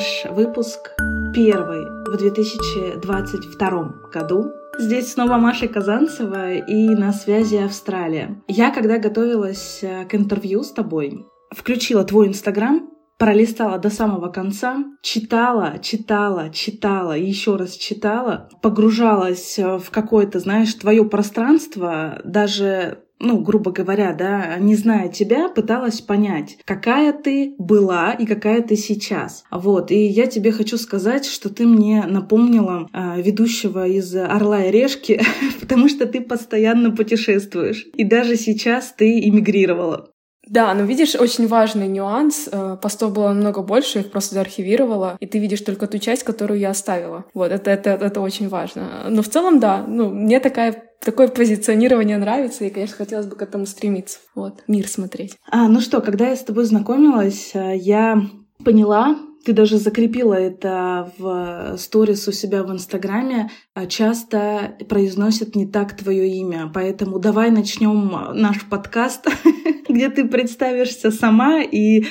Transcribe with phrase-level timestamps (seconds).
[0.00, 0.94] Наш выпуск
[1.34, 4.50] первый в 2022 году.
[4.78, 8.42] Здесь снова Маша Казанцева и на связи Австралия.
[8.48, 12.88] Я, когда готовилась э, к интервью с тобой, включила твой инстаграм,
[13.18, 20.72] пролистала до самого конца, читала, читала, читала, еще раз читала, погружалась э, в какое-то, знаешь,
[20.72, 28.12] твое пространство, даже ну, грубо говоря, да, не зная тебя, пыталась понять, какая ты была
[28.12, 29.44] и какая ты сейчас.
[29.50, 34.70] Вот, и я тебе хочу сказать, что ты мне напомнила э, ведущего из «Орла и
[34.70, 35.20] решки»,
[35.60, 37.86] потому что ты постоянно путешествуешь.
[37.94, 40.10] И даже сейчас ты эмигрировала.
[40.46, 42.48] Да, но видишь, очень важный нюанс.
[42.50, 46.24] Э, постов было намного больше, я их просто заархивировала, и ты видишь только ту часть,
[46.24, 47.26] которую я оставила.
[47.34, 49.06] Вот, это, это, это очень важно.
[49.08, 53.42] Но в целом, да, ну, мне такая такое позиционирование нравится, и, конечно, хотелось бы к
[53.42, 54.18] этому стремиться.
[54.34, 55.36] Вот, мир смотреть.
[55.50, 58.22] А, ну что, когда я с тобой знакомилась, э, я
[58.64, 65.66] поняла, ты даже закрепила это в сторис у себя в Инстаграме, а часто произносят не
[65.66, 66.70] так твое имя.
[66.72, 69.26] Поэтому давай начнем наш подкаст,
[69.88, 72.04] где ты представишься сама, и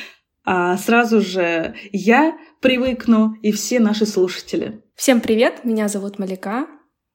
[0.44, 4.84] а, сразу же я привыкну, и все наши слушатели.
[4.96, 6.66] Всем привет, меня зовут Малика,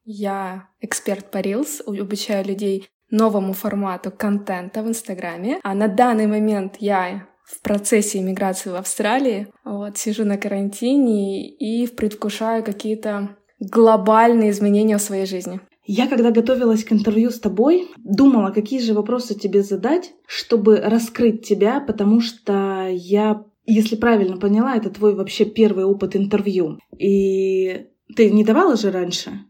[0.05, 5.61] я эксперт по Reels, обучаю людей новому формату контента в Инстаграме.
[5.63, 9.49] А на данный момент я в процессе иммиграции в Австралии.
[9.65, 15.61] Вот, сижу на карантине и предвкушаю какие-то глобальные изменения в своей жизни.
[15.87, 21.47] Я, когда готовилась к интервью с тобой, думала, какие же вопросы тебе задать, чтобы раскрыть
[21.47, 26.79] тебя, потому что я, если правильно поняла, это твой вообще первый опыт интервью.
[26.99, 29.45] И ты не давала же раньше?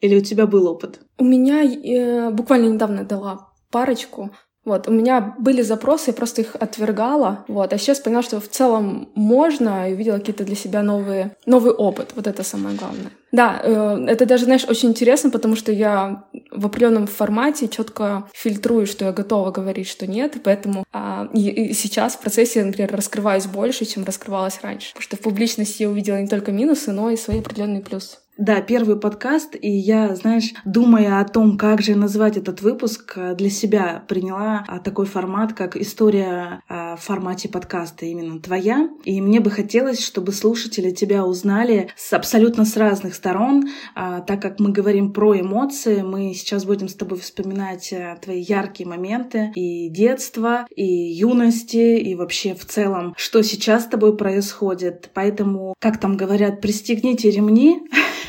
[0.00, 1.00] Или у тебя был опыт?
[1.18, 4.30] У меня э, буквально недавно дала парочку.
[4.68, 8.48] Вот, у меня были запросы, я просто их отвергала, вот, а сейчас поняла, что в
[8.48, 13.10] целом можно, и увидела какие-то для себя новые, новый опыт, вот это самое главное.
[13.32, 18.86] Да, э, это даже, знаешь, очень интересно, потому что я в определенном формате четко фильтрую,
[18.86, 23.46] что я готова говорить, что нет, поэтому а, и, и сейчас в процессе, например, раскрываюсь
[23.46, 27.16] больше, чем раскрывалась раньше, потому что в публичности я увидела не только минусы, но и
[27.16, 28.18] свои определенные плюсы.
[28.38, 33.34] Да, первый подкаст, и я, знаешь, думая о том, как же назвать этот выпуск, э,
[33.34, 38.90] для себя приняла а, такой формат, как история а, в формате подкаста именно твоя.
[39.02, 44.40] И мне бы хотелось, чтобы слушатели тебя узнали с абсолютно с разных сторон, а, так
[44.40, 49.50] как мы говорим про эмоции, мы сейчас будем с тобой вспоминать э, твои яркие моменты
[49.56, 55.10] и детства, и юности, и вообще в целом, что сейчас с тобой происходит.
[55.12, 57.80] Поэтому, как там говорят, пристегните ремни,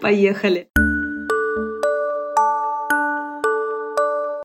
[0.00, 0.68] Поехали.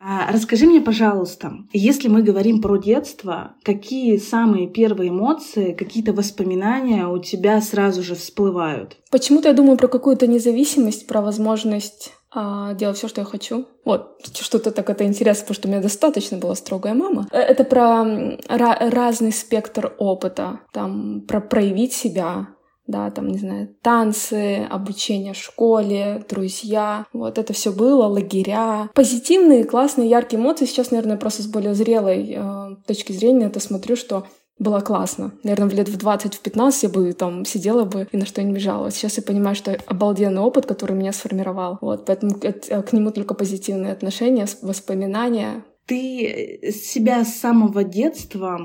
[0.08, 7.08] А расскажи мне, пожалуйста, если мы говорим про детство, какие самые первые эмоции, какие-то воспоминания
[7.08, 8.98] у тебя сразу же всплывают?
[9.12, 13.66] Почему-то я думаю про какую-то независимость, про возможность а, делать все, что я хочу.
[13.86, 17.28] Вот, что-то так это интересно, потому что у меня достаточно была строгая мама.
[17.32, 18.04] Э, это про
[18.50, 22.50] разный спектр опыта, там, про проявить себя,
[22.88, 28.90] да, там, не знаю, танцы, обучение в школе, друзья, вот это все было, лагеря.
[28.94, 30.66] Позитивные, классные, яркие эмоции.
[30.66, 34.26] Сейчас, наверное, просто с более зрелой э, точки зрения это смотрю, что
[34.58, 35.34] было классно.
[35.44, 38.62] Наверное, в лет в 20, в 15 я бы там сидела бы и на что-нибудь
[38.62, 38.96] жаловалась.
[38.96, 41.78] Сейчас я понимаю, что обалденный опыт, который меня сформировал.
[41.82, 48.60] Вот, поэтому к нему только позитивные отношения, воспоминания, ты себя с самого детства,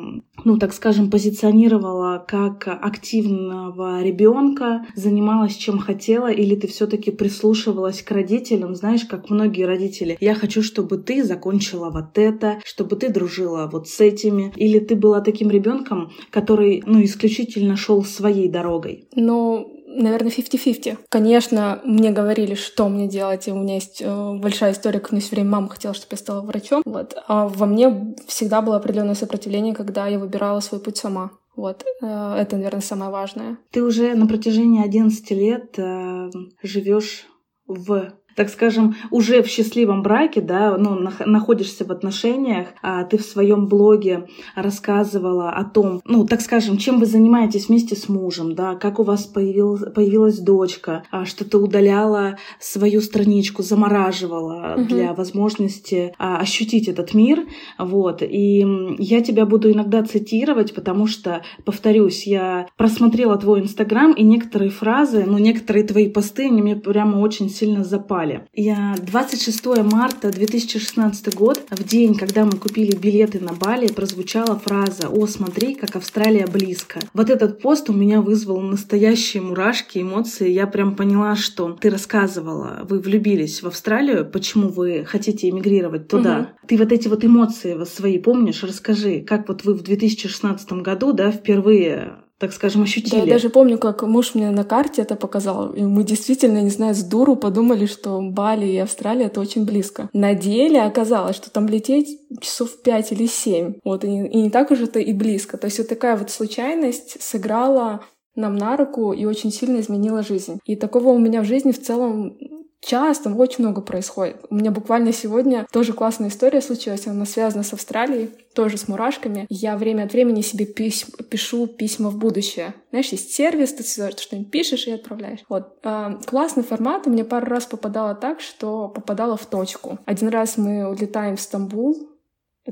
[0.45, 8.11] ну, так скажем, позиционировала как активного ребенка, занималась чем хотела, или ты все-таки прислушивалась к
[8.11, 10.17] родителям, знаешь, как многие родители.
[10.21, 14.97] Я хочу, чтобы ты закончила вот это, чтобы ты дружила вот с этими, или ты
[14.97, 19.09] была таким ребенком, который, ну, исключительно шел своей дорогой.
[19.15, 20.99] Ну, наверное, 50-50.
[21.09, 25.21] Конечно, мне говорили, что мне делать, и у меня есть э, большая история, как мне
[25.21, 26.83] все время мама хотела, чтобы я стала врачом.
[26.85, 27.17] Вот.
[27.27, 31.33] А во мне всегда было определенное сопротивление, когда я выбирала свой путь сама.
[31.57, 33.59] Вот, э, это, наверное, самое важное.
[33.71, 36.31] Ты уже на протяжении 11 лет э,
[36.63, 37.27] живешь
[37.67, 43.23] в так скажем, уже в счастливом браке, да, ну, находишься в отношениях, а ты в
[43.23, 48.75] своем блоге рассказывала о том, ну, так скажем, чем вы занимаетесь вместе с мужем, да,
[48.77, 54.85] как у вас появил, появилась дочка, а, что ты удаляла свою страничку, замораживала угу.
[54.87, 57.47] для возможности а, ощутить этот мир,
[57.79, 58.67] вот, и
[58.99, 65.25] я тебя буду иногда цитировать, потому что, повторюсь, я просмотрела твой инстаграм, и некоторые фразы,
[65.27, 68.43] ну, некоторые твои посты, они мне прямо очень сильно запали Бали.
[68.53, 75.09] Я 26 марта 2016 год, в день, когда мы купили билеты на Бали, прозвучала фраза
[75.09, 77.01] «О, смотри, как Австралия близко».
[77.15, 80.51] Вот этот пост у меня вызвал настоящие мурашки, эмоции.
[80.51, 86.41] Я прям поняла, что ты рассказывала, вы влюбились в Австралию, почему вы хотите эмигрировать туда.
[86.41, 86.69] Угу.
[86.69, 88.63] Ты вот эти вот эмоции свои помнишь?
[88.63, 93.21] Расскажи, как вот вы в 2016 году, да, впервые так скажем, ощутили.
[93.21, 95.75] Да, я даже помню, как муж мне на карте это показал.
[95.75, 100.09] И мы действительно, не знаю, с дуру подумали, что Бали и Австралия— это очень близко.
[100.15, 103.75] На деле оказалось, что там лететь часов пять или семь.
[103.85, 105.59] Вот, и, и не так уж это и близко.
[105.59, 108.01] То есть вот такая вот случайность сыграла
[108.35, 110.61] нам на руку и очень сильно изменила жизнь.
[110.65, 112.39] И такого у меня в жизни в целом
[112.81, 114.37] часто, очень много происходит.
[114.51, 119.47] У меня буквально сегодня тоже классная история случилась, она связана с Австралией, тоже с мурашками.
[119.49, 122.75] Я время от времени себе пись пишу письма в будущее.
[122.91, 125.41] Знаешь, есть сервис, ты что-нибудь пишешь и отправляешь.
[125.49, 125.79] Вот.
[125.85, 127.07] А, классный формат.
[127.07, 129.99] У меня пару раз попадало так, что попадало в точку.
[130.05, 132.11] Один раз мы улетаем в Стамбул,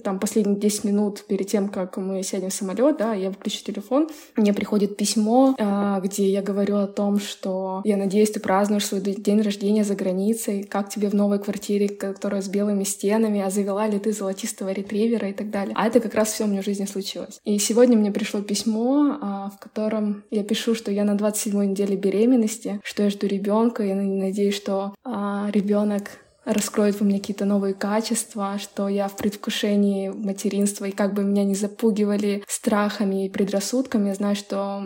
[0.03, 4.09] там последние 10 минут перед тем, как мы сядем в самолет, да, я выключу телефон,
[4.37, 9.01] мне приходит письмо, а, где я говорю о том, что я надеюсь, ты празднуешь свой
[9.01, 13.87] день рождения за границей, как тебе в новой квартире, которая с белыми стенами, а завела
[13.87, 15.75] ли ты золотистого ретривера и так далее.
[15.77, 17.41] А это как раз все в жизни случилось.
[17.45, 21.97] И сегодня мне пришло письмо, а, в котором я пишу, что я на 27 неделе
[21.97, 26.11] беременности, что я жду ребенка, и надеюсь, что а, ребенок
[26.49, 31.45] раскроет во мне какие-то новые качества, что я в предвкушении материнства, и как бы меня
[31.45, 34.83] не запугивали страхами и предрассудками, я знаю, что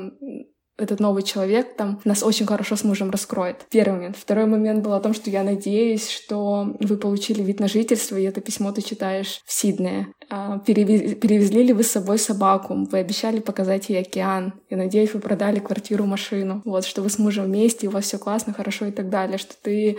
[0.78, 3.66] этот новый человек там нас очень хорошо с мужем раскроет.
[3.70, 4.16] Первый момент.
[4.16, 8.24] Второй момент был о том, что я надеюсь, что вы получили вид на жительство, и
[8.24, 10.08] это письмо ты читаешь в Сиднее.
[10.28, 12.86] А, перевезли ли вы с собой собаку?
[12.90, 14.54] Вы обещали показать ей океан.
[14.70, 16.62] Я надеюсь, вы продали квартиру, машину.
[16.64, 19.38] Вот, что вы с мужем вместе, у вас все классно, хорошо и так далее.
[19.38, 19.98] Что ты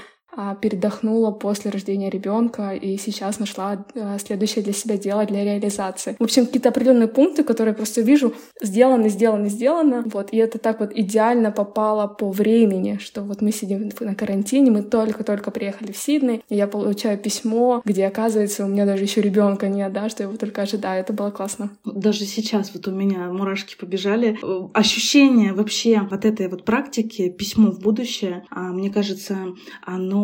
[0.61, 6.15] передохнула после рождения ребенка и сейчас нашла а, следующее для себя дело для реализации.
[6.19, 10.03] В общем, какие-то определенные пункты, которые я просто вижу, сделано, сделано, сделано.
[10.05, 14.71] Вот, и это так вот идеально попало по времени, что вот мы сидим на карантине,
[14.71, 19.21] мы только-только приехали в Сидней, и я получаю письмо, где, оказывается, у меня даже еще
[19.21, 21.01] ребенка нет, да, что я его только ожидаю.
[21.01, 21.71] Это было классно.
[21.85, 24.37] Даже сейчас вот у меня мурашки побежали.
[24.73, 29.37] Ощущение вообще вот этой вот практики, письмо в будущее, а, мне кажется,
[29.83, 30.22] оно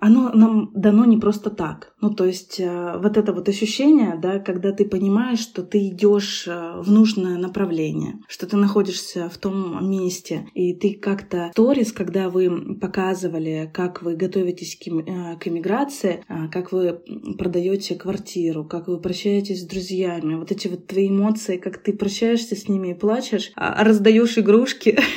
[0.00, 1.92] оно, нам дано не просто так.
[2.00, 6.46] Ну, то есть э, вот это вот ощущение, да, когда ты понимаешь, что ты идешь
[6.46, 12.28] э, в нужное направление, что ты находишься в том месте, и ты как-то сторис, когда
[12.28, 17.00] вы показывали, как вы готовитесь к, э, к эмиграции, как вы
[17.38, 22.56] продаете квартиру, как вы прощаетесь с друзьями, вот эти вот твои эмоции, как ты прощаешься
[22.56, 24.98] с ними и плачешь, а раздаешь игрушки,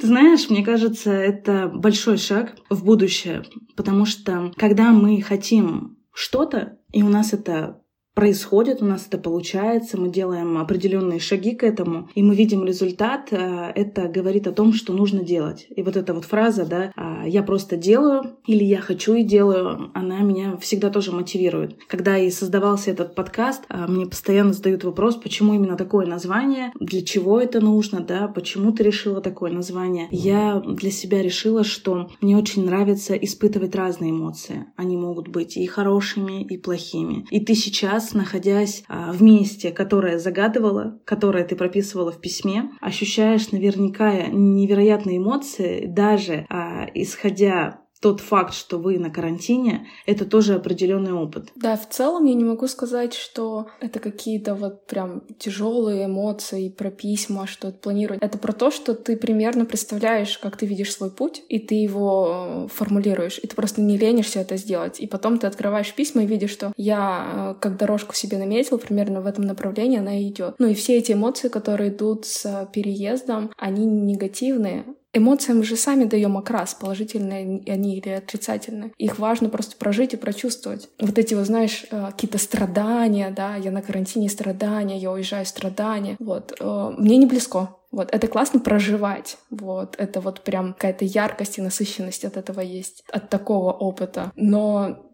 [0.00, 3.42] Ты знаешь, мне кажется, это большой шаг в будущее,
[3.76, 7.82] потому что когда мы хотим что-то, и у нас это
[8.16, 13.28] происходит, у нас это получается, мы делаем определенные шаги к этому, и мы видим результат,
[13.30, 15.66] э, это говорит о том, что нужно делать.
[15.76, 19.90] И вот эта вот фраза, да, «А, я просто делаю или я хочу и делаю,
[19.92, 21.76] она меня всегда тоже мотивирует.
[21.88, 27.02] Когда и создавался этот подкаст, э, мне постоянно задают вопрос, почему именно такое название, для
[27.02, 30.08] чего это нужно, да, почему ты решила такое название.
[30.10, 34.64] Я для себя решила, что мне очень нравится испытывать разные эмоции.
[34.76, 37.26] Они могут быть и хорошими, и плохими.
[37.30, 42.70] И ты сейчас раз, находясь а, в месте, которое загадывала, которое ты прописывала в письме,
[42.80, 50.54] ощущаешь наверняка невероятные эмоции, даже а, исходя тот факт, что вы на карантине, это тоже
[50.54, 51.48] определенный опыт.
[51.54, 56.90] Да, в целом я не могу сказать, что это какие-то вот прям тяжелые эмоции про
[56.90, 58.22] письма, что планировать.
[58.22, 62.66] Это про то, что ты примерно представляешь, как ты видишь свой путь, и ты его
[62.66, 65.00] э, формулируешь, и ты просто не ленишься это сделать.
[65.00, 69.20] И потом ты открываешь письма и видишь, что я э, как дорожку себе наметил, примерно
[69.20, 70.56] в этом направлении она идет.
[70.58, 74.84] Ну и все эти эмоции, которые идут с переездом, они негативные,
[75.16, 78.92] Эмоциям же сами даем окрас, положительные они или отрицательные.
[78.98, 80.88] Их важно просто прожить и прочувствовать.
[81.00, 86.16] Вот эти, вот, знаешь, э, какие-то страдания, да, я на карантине страдания, я уезжаю страдания.
[86.18, 86.54] Вот.
[86.60, 87.70] Э, мне не близко.
[87.92, 89.38] Вот, это классно проживать.
[89.48, 94.32] Вот, это вот прям какая-то яркость и насыщенность от этого есть, от такого опыта.
[94.36, 95.05] Но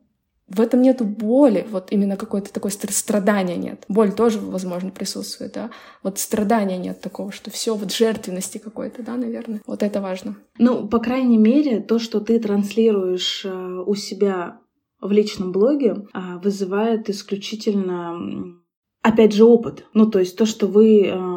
[0.48, 3.84] в этом нету боли, вот именно какое-то такое страдания нет.
[3.88, 5.70] Боль тоже, возможно, присутствует, да.
[6.02, 9.62] Вот страдания нет такого, что все вот жертвенности какой-то, да, наверное.
[9.66, 10.36] Вот это важно.
[10.58, 14.60] Ну, по крайней мере, то, что ты транслируешь э, у себя
[15.00, 18.60] в личном блоге, а, вызывает исключительно
[19.02, 19.84] опять же, опыт.
[19.94, 21.31] Ну, то есть то, что вы э,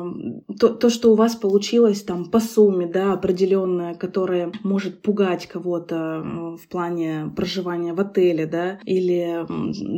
[0.60, 6.58] то, то, что у вас получилось там по сумме, да, определенная, которая может пугать кого-то
[6.62, 9.46] в плане проживания в отеле, да, или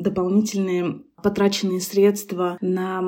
[0.01, 3.03] дополнительные потраченные средства на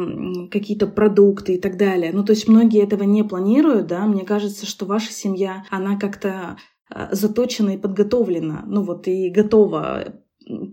[0.52, 2.12] какие-то продукты и так далее.
[2.12, 4.06] Ну, то есть многие этого не планируют, да.
[4.06, 6.58] Мне кажется, что ваша семья, она как-то
[6.90, 10.16] а, заточена и подготовлена, ну вот и готова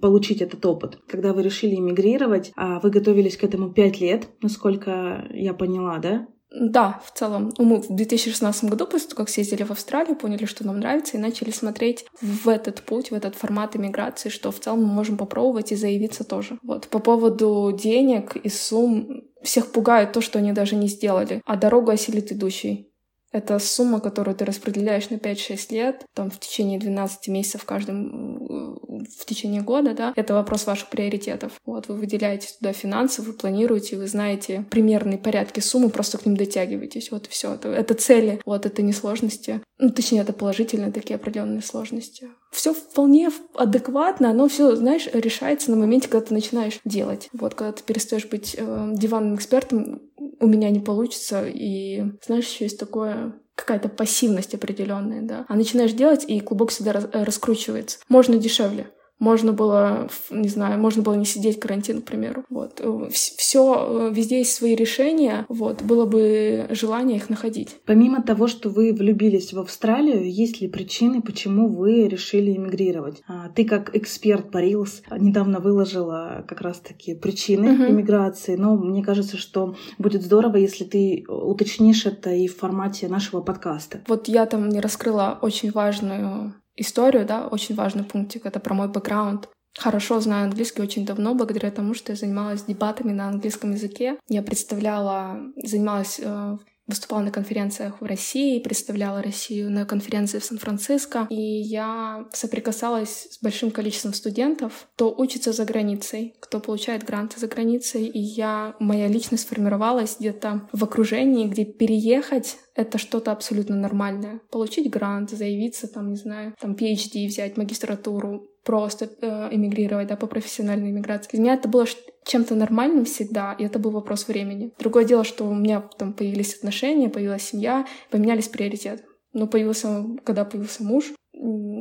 [0.00, 0.98] получить этот опыт.
[1.06, 6.26] Когда вы решили эмигрировать, а вы готовились к этому пять лет, насколько я поняла, да?
[6.58, 7.52] Да, в целом.
[7.58, 11.16] Ну, мы в 2016 году, после того, как съездили в Австралию, поняли, что нам нравится,
[11.16, 15.18] и начали смотреть в этот путь, в этот формат иммиграции, что в целом мы можем
[15.18, 16.58] попробовать и заявиться тоже.
[16.62, 16.88] Вот.
[16.88, 21.90] По поводу денег и сумм, всех пугает то, что они даже не сделали, а дорогу
[21.90, 22.90] осилит идущий.
[23.32, 28.76] Это сумма, которую ты распределяешь на 5-6 лет, там в течение 12 месяцев в каждом
[29.04, 31.52] в течение года, да, это вопрос ваших приоритетов.
[31.64, 36.36] Вот, вы выделяете туда финансы, вы планируете, вы знаете примерные порядки суммы, просто к ним
[36.36, 37.10] дотягиваетесь.
[37.10, 37.54] Вот все.
[37.54, 39.60] Это, это цели, вот это не сложности.
[39.78, 42.30] Ну, точнее, это положительные такие определенные сложности.
[42.50, 47.28] Все вполне адекватно, но все, знаешь, решается на моменте, когда ты начинаешь делать.
[47.32, 50.00] Вот, когда ты перестаешь быть э, диванным экспертом,
[50.40, 51.46] у меня не получится.
[51.46, 55.44] И знаешь, еще есть такое какая-то пассивность определенная, да.
[55.48, 57.98] А начинаешь делать, и клубок всегда раскручивается.
[58.08, 58.90] Можно дешевле.
[59.18, 62.44] Можно было, не знаю, можно было не сидеть карантин, к примеру.
[62.50, 62.80] Вот.
[63.12, 65.82] Все, э, везде есть свои решения, вот.
[65.82, 67.76] Было бы желание их находить.
[67.86, 73.22] Помимо того, что вы влюбились в Австралию, есть ли причины, почему вы решили эмигрировать?
[73.26, 77.90] А, ты как эксперт по Reels недавно выложила как раз-таки причины uh-huh.
[77.90, 83.40] иммиграции, но мне кажется, что будет здорово, если ты уточнишь это и в формате нашего
[83.40, 84.00] подкаста.
[84.08, 88.88] Вот я там не раскрыла очень важную историю, да, очень важный пунктик, это про мой
[88.88, 89.48] бэкграунд.
[89.78, 94.18] Хорошо знаю английский очень давно, благодаря тому, что я занималась дебатами на английском языке.
[94.28, 96.56] Я представляла, занималась э,
[96.86, 103.42] выступала на конференциях в России, представляла Россию на конференции в Сан-Франциско, и я соприкасалась с
[103.42, 109.08] большим количеством студентов, кто учится за границей, кто получает гранты за границей, и я, моя
[109.08, 114.40] личность сформировалась где-то в окружении, где переехать— это что-то абсолютно нормальное.
[114.50, 120.26] Получить грант, заявиться, там, не знаю, там, PhD взять, магистратуру, просто э, эмигрировать, да, по
[120.26, 121.30] профессиональной эмиграции.
[121.30, 121.86] Для меня это было
[122.24, 124.72] чем-то нормальным всегда, и это был вопрос времени.
[124.78, 129.04] Другое дело, что у меня там появились отношения, появилась семья, поменялись приоритеты.
[129.32, 131.12] Но появился, когда появился муж,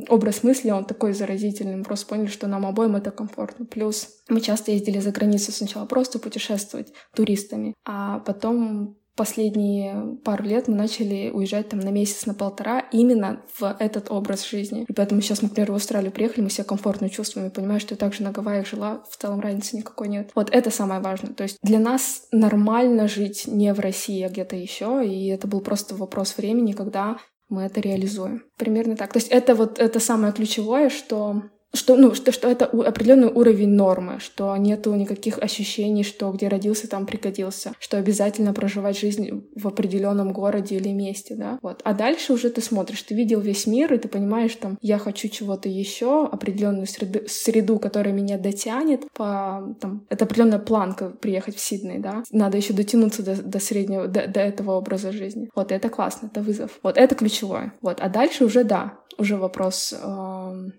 [0.08, 1.76] образ мысли, он такой заразительный.
[1.76, 3.66] Мы просто поняли, что нам обоим это комфортно.
[3.66, 10.68] Плюс мы часто ездили за границу сначала просто путешествовать туристами, а потом последние пару лет
[10.68, 14.84] мы начали уезжать там на месяц, на полтора именно в этот образ жизни.
[14.88, 17.98] И поэтому сейчас, например, в Австралию приехали, мы себя комфортно чувствуем и понимаем, что я
[17.98, 20.30] также на Гавайях жила, в целом разницы никакой нет.
[20.34, 21.32] Вот это самое важное.
[21.32, 25.60] То есть для нас нормально жить не в России, а где-то еще, и это был
[25.60, 27.16] просто вопрос времени, когда
[27.48, 28.44] мы это реализуем.
[28.56, 29.12] Примерно так.
[29.12, 31.42] То есть это вот это самое ключевое, что
[31.74, 36.88] что, ну, что, что это определенный уровень нормы, что нету никаких ощущений, что где родился,
[36.88, 41.58] там пригодился, что обязательно проживать жизнь в определенном городе или месте, да.
[41.62, 41.80] Вот.
[41.84, 45.28] А дальше уже ты смотришь, ты видел весь мир, и ты понимаешь, там, я хочу
[45.28, 51.60] чего-то еще, определенную среду, среду, которая меня дотянет по, там, это определенная планка приехать в
[51.60, 52.22] Сидней, да.
[52.30, 55.50] Надо еще дотянуться до, до среднего, до, до этого образа жизни.
[55.54, 56.78] Вот, это классно, это вызов.
[56.82, 57.74] Вот, это ключевое.
[57.80, 60.70] Вот, а дальше уже, да, уже вопрос э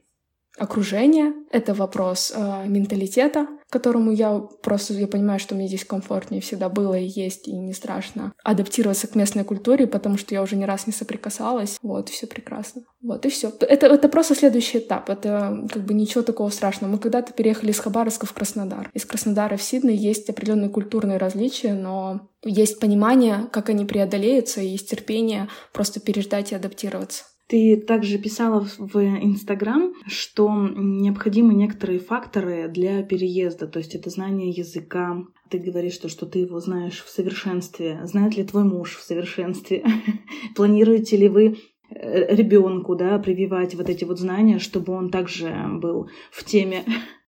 [0.57, 6.69] окружение, это вопрос э, менталитета, которому я просто, я понимаю, что мне здесь комфортнее всегда
[6.69, 10.65] было и есть, и не страшно адаптироваться к местной культуре, потому что я уже не
[10.65, 12.83] раз не соприкасалась, вот, все прекрасно.
[13.01, 13.51] Вот, и все.
[13.61, 16.91] Это, это просто следующий этап, это как бы ничего такого страшного.
[16.91, 18.89] Мы когда-то переехали из Хабаровска в Краснодар.
[18.93, 24.67] Из Краснодара в Сидней есть определенные культурные различия, но есть понимание, как они преодолеются, и
[24.67, 27.25] есть терпение просто переждать и адаптироваться.
[27.47, 34.49] Ты также писала в Инстаграм, что необходимы некоторые факторы для переезда, то есть это знание
[34.49, 35.23] языка.
[35.49, 38.01] Ты говоришь, что, что ты его знаешь в совершенстве.
[38.03, 39.85] Знает ли твой муж в совершенстве?
[40.55, 41.57] Планируете ли вы
[41.89, 46.83] э, ребенку, да, прививать вот эти вот знания, чтобы он также был в теме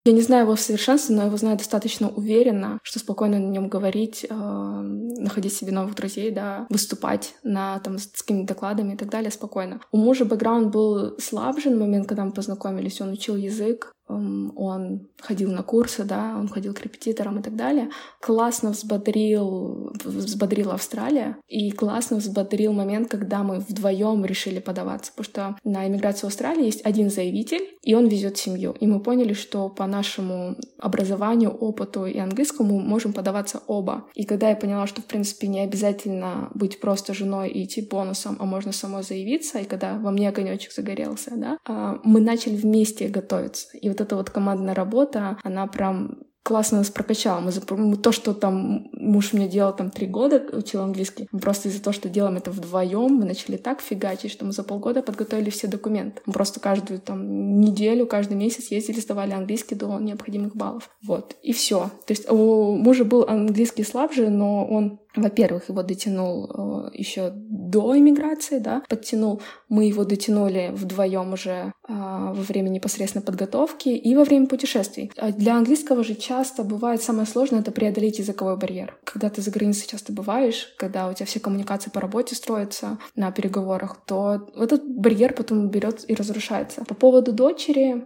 [0.09, 3.69] я не знаю его в совершенстве, но его знаю достаточно уверенно, что спокойно на нем
[3.69, 9.11] говорить, э, находить себе новых друзей, да, выступать на там с какими-то докладами и так
[9.11, 9.81] далее спокойно.
[9.93, 13.01] У мужа бэкграунд был слабже на момент, когда мы познакомились.
[13.01, 17.91] Он учил язык, он ходил на курсы, да, он ходил к репетиторам и так далее.
[18.21, 25.59] Классно взбодрил, взбодрила Австралия, и классно взбодрил момент, когда мы вдвоем решили подаваться, потому что
[25.65, 28.75] на иммиграцию в Австралии есть один заявитель, и он везет семью.
[28.81, 34.05] И мы поняли, что по нашему образованию, опыту и английскому можем подаваться оба.
[34.15, 38.37] И когда я поняла, что, в принципе, не обязательно быть просто женой и идти бонусом,
[38.41, 43.09] а можно самой заявиться, и когда во мне огонечек загорелся, да, а, мы начали вместе
[43.09, 43.69] готовиться.
[43.79, 47.41] И вот эта вот командная работа, она прям классно нас прокачало.
[47.41, 51.83] Мы, то, что там муж мне делал там три года, учил английский, мы просто из-за
[51.83, 55.67] того, что делаем это вдвоем, мы начали так фигачить, что мы за полгода подготовили все
[55.67, 56.23] документы.
[56.25, 60.89] Мы просто каждую там неделю, каждый месяц ездили, сдавали английский до необходимых баллов.
[61.07, 61.37] Вот.
[61.43, 61.91] И все.
[62.07, 67.33] То есть у мужа был английский слабже, но он во-первых, его дотянул э, еще
[67.71, 69.43] до иммиграции, да, подтянул.
[69.69, 75.13] Мы его дотянули вдвоем уже э, во время непосредственной подготовки и во время путешествий.
[75.17, 78.97] А для английского же часто бывает самое сложное— это преодолеть языковой барьер.
[79.05, 83.31] Когда ты за границей часто бываешь, когда у тебя все коммуникации по работе строятся на
[83.31, 86.85] переговорах, то этот барьер потом берет и разрушается.
[86.85, 88.05] По поводу дочери,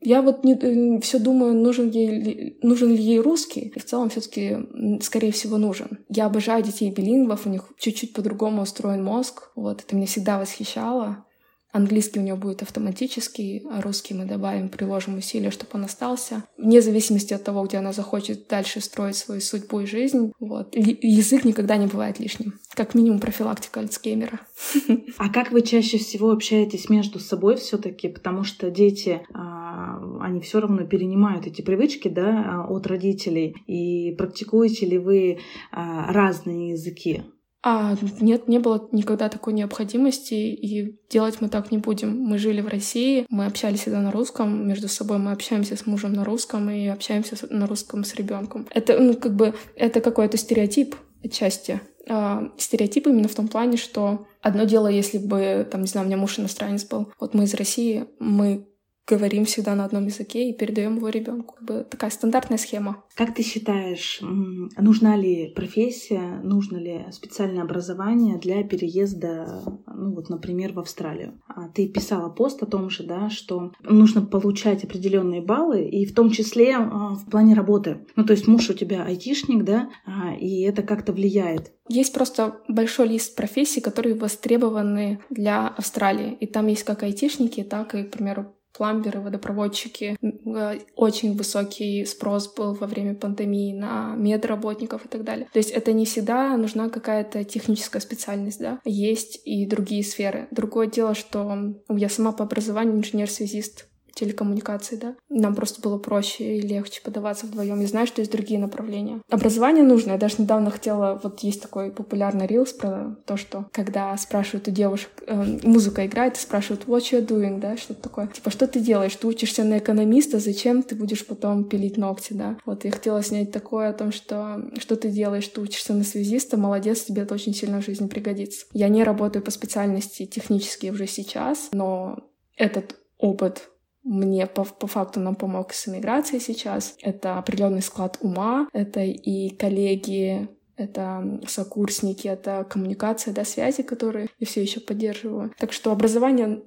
[0.00, 3.72] я вот не, э, все думаю, нужен, ей, нужен ли ей русский.
[3.74, 4.56] И в целом все-таки,
[5.02, 5.98] скорее всего, нужен.
[6.08, 9.50] Я обожаю детей билингвов, у них чуть-чуть по-другому устроен мозг.
[9.54, 11.24] Вот, это меня всегда восхищало.
[11.72, 16.44] Английский у него будет автоматический, а русский мы добавим, приложим усилия, чтобы он остался.
[16.56, 20.32] Вне зависимости от того, где она захочет дальше строить свою судьбу и жизнь.
[20.38, 20.74] Вот.
[20.74, 22.54] Язык никогда не бывает лишним.
[22.74, 24.40] Как минимум профилактика Альцгеймера.
[25.18, 30.40] А как вы чаще всего общаетесь между собой все таки Потому что дети, а, они
[30.40, 33.56] все равно перенимают эти привычки да, от родителей.
[33.66, 35.38] И практикуете ли вы
[35.72, 37.22] а, разные языки?
[37.62, 42.18] А нет, не было никогда такой необходимости, и делать мы так не будем.
[42.18, 46.14] Мы жили в России, мы общались всегда на русском, между собой мы общаемся с мужем
[46.14, 48.66] на русском и общаемся на русском с ребенком.
[48.70, 51.80] Это, ну, как бы, это какой-то стереотип отчасти.
[52.08, 56.08] А, стереотип именно в том плане, что одно дело, если бы, там, не знаю, у
[56.08, 58.66] меня муж иностранец был, вот мы из России, мы
[59.10, 61.56] говорим всегда на одном языке и передаем его ребенку.
[61.56, 63.04] Как бы такая стандартная схема.
[63.16, 70.72] Как ты считаешь, нужна ли профессия, нужно ли специальное образование для переезда, ну вот, например,
[70.72, 71.40] в Австралию?
[71.48, 76.14] А ты писала пост о том же, да, что нужно получать определенные баллы, и в
[76.14, 78.06] том числе а, в плане работы.
[78.16, 81.72] Ну, то есть муж у тебя айтишник, да, а, и это как-то влияет.
[81.88, 86.36] Есть просто большой лист профессий, которые востребованы для Австралии.
[86.38, 90.16] И там есть как айтишники, так и, к примеру, пламберы, водопроводчики.
[90.22, 95.46] Э, очень высокий спрос был во время пандемии на медработников и так далее.
[95.52, 98.80] То есть это не всегда нужна какая-то техническая специальность, да.
[98.86, 100.48] Есть и другие сферы.
[100.50, 103.89] Другое дело, что я сама по образованию инженер-связист
[104.20, 105.14] телекоммуникации, да.
[105.28, 107.80] Нам просто было проще и легче подаваться вдвоем.
[107.80, 109.20] Я знаю, что есть другие направления.
[109.28, 110.12] Образование нужно.
[110.12, 111.20] Я даже недавно хотела...
[111.22, 115.10] Вот есть такой популярный рилс про то, что когда спрашивают у девушек...
[115.26, 118.26] Э, музыка играет, и спрашивают what you doing, да, что-то такое.
[118.28, 119.16] Типа, что ты делаешь?
[119.16, 122.58] Ты учишься на экономиста, зачем ты будешь потом пилить ногти, да?
[122.66, 125.46] Вот я хотела снять такое о том, что что ты делаешь?
[125.48, 128.66] Ты учишься на связиста, молодец, тебе это очень сильно в жизни пригодится.
[128.72, 132.18] Я не работаю по специальности технически уже сейчас, но
[132.56, 133.69] этот опыт
[134.02, 136.96] мне по, по факту нам помог с эмиграцией сейчас.
[137.02, 144.46] Это определенный склад ума, это и коллеги, это сокурсники, это коммуникация, да, связи, которые я
[144.46, 145.52] все еще поддерживаю.
[145.58, 146.62] Так что образование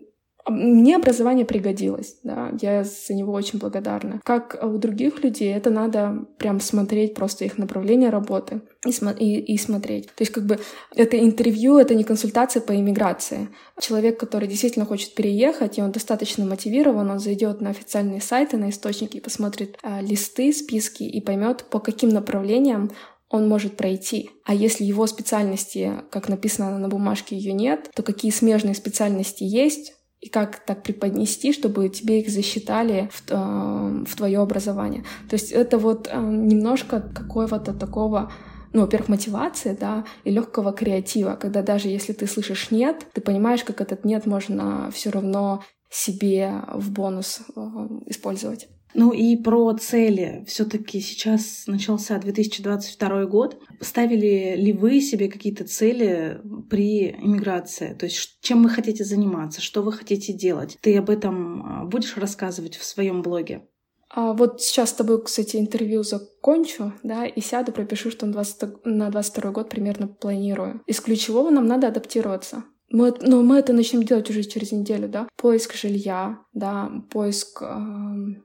[0.47, 4.19] мне образование пригодилось, да, я за него очень благодарна.
[4.23, 9.39] Как у других людей, это надо прям смотреть просто их направление работы и, см- и,
[9.39, 10.07] и смотреть.
[10.07, 10.59] То есть как бы
[10.95, 13.49] это интервью, это не консультация по иммиграции.
[13.79, 18.69] Человек, который действительно хочет переехать, и он достаточно мотивирован, он зайдет на официальные сайты, на
[18.69, 22.91] источники посмотрит а, листы, списки и поймет, по каким направлениям
[23.29, 24.29] он может пройти.
[24.45, 29.93] А если его специальности, как написано на бумажке, ее нет, то какие смежные специальности есть,
[30.23, 35.03] и как так преподнести, чтобы тебе их засчитали в, э, в твое образование.
[35.29, 38.31] То есть это вот э, немножко какого-то такого
[38.71, 43.63] ну, во-первых, мотивации, да, и легкого креатива, когда даже если ты слышишь нет, ты понимаешь,
[43.63, 47.61] как этот нет можно все равно себе в бонус э,
[48.07, 48.67] использовать.
[48.93, 50.43] Ну и про цели.
[50.47, 53.59] Все-таки сейчас начался 2022 год.
[53.79, 57.93] Ставили ли вы себе какие-то цели при иммиграции?
[57.93, 60.77] То есть чем вы хотите заниматься, что вы хотите делать?
[60.81, 63.67] Ты об этом а, будешь рассказывать в своем блоге?
[64.15, 69.51] А вот сейчас с тобой, кстати, интервью закончу, да, и сяду, пропишу, что на 22
[69.51, 70.81] год примерно планирую.
[70.85, 75.27] Из ключевого нам надо адаптироваться Мы, но мы это начнем делать уже через неделю, да.
[75.35, 77.65] Поиск жилья, да, поиск э,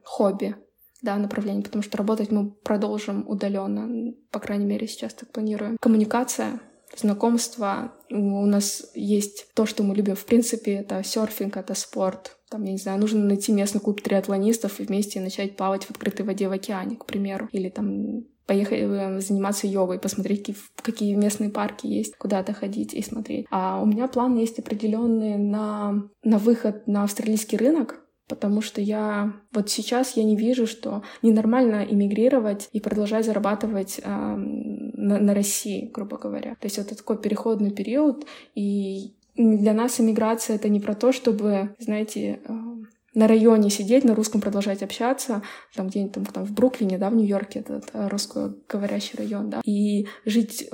[0.03, 0.55] хобби,
[1.03, 5.77] да, направлений, потому что работать мы продолжим удаленно, по крайней мере, сейчас так планируем.
[5.79, 6.59] Коммуникация,
[6.97, 7.93] знакомства.
[8.09, 12.35] У нас есть то, что мы любим в принципе, это серфинг, это спорт.
[12.49, 16.25] Там, я не знаю, нужно найти местный клуб триатлонистов и вместе начать плавать в открытой
[16.25, 17.47] воде в океане, к примеру.
[17.51, 23.45] Или там поехать заниматься йогой, посмотреть, какие, какие местные парки есть, куда-то ходить и смотреть.
[23.51, 29.33] А у меня план есть определенный на, на выход на австралийский рынок, потому что я
[29.53, 35.91] вот сейчас я не вижу, что ненормально иммигрировать и продолжать зарабатывать э, на, на России,
[35.93, 36.55] грубо говоря.
[36.55, 41.75] То есть это такой переходный период, и для нас иммиграция это не про то, чтобы,
[41.77, 42.53] знаете, э,
[43.13, 45.41] на районе сидеть, на русском продолжать общаться,
[45.75, 50.69] там где-нибудь там, там в Бруклине, да, в Нью-Йорке, этот русскоговорящий район, да, и жить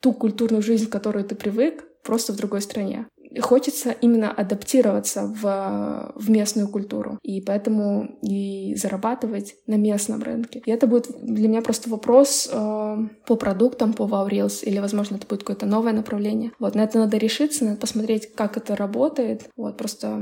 [0.00, 3.06] ту культурную жизнь, к которой ты привык, просто в другой стране
[3.40, 10.62] хочется именно адаптироваться в, в местную культуру, и поэтому и зарабатывать на местном рынке.
[10.64, 15.16] И это будет для меня просто вопрос э, по продуктам, по Wow Reels, или, возможно,
[15.16, 16.52] это будет какое-то новое направление.
[16.58, 20.20] Вот, на это надо решиться, надо посмотреть, как это работает, вот, просто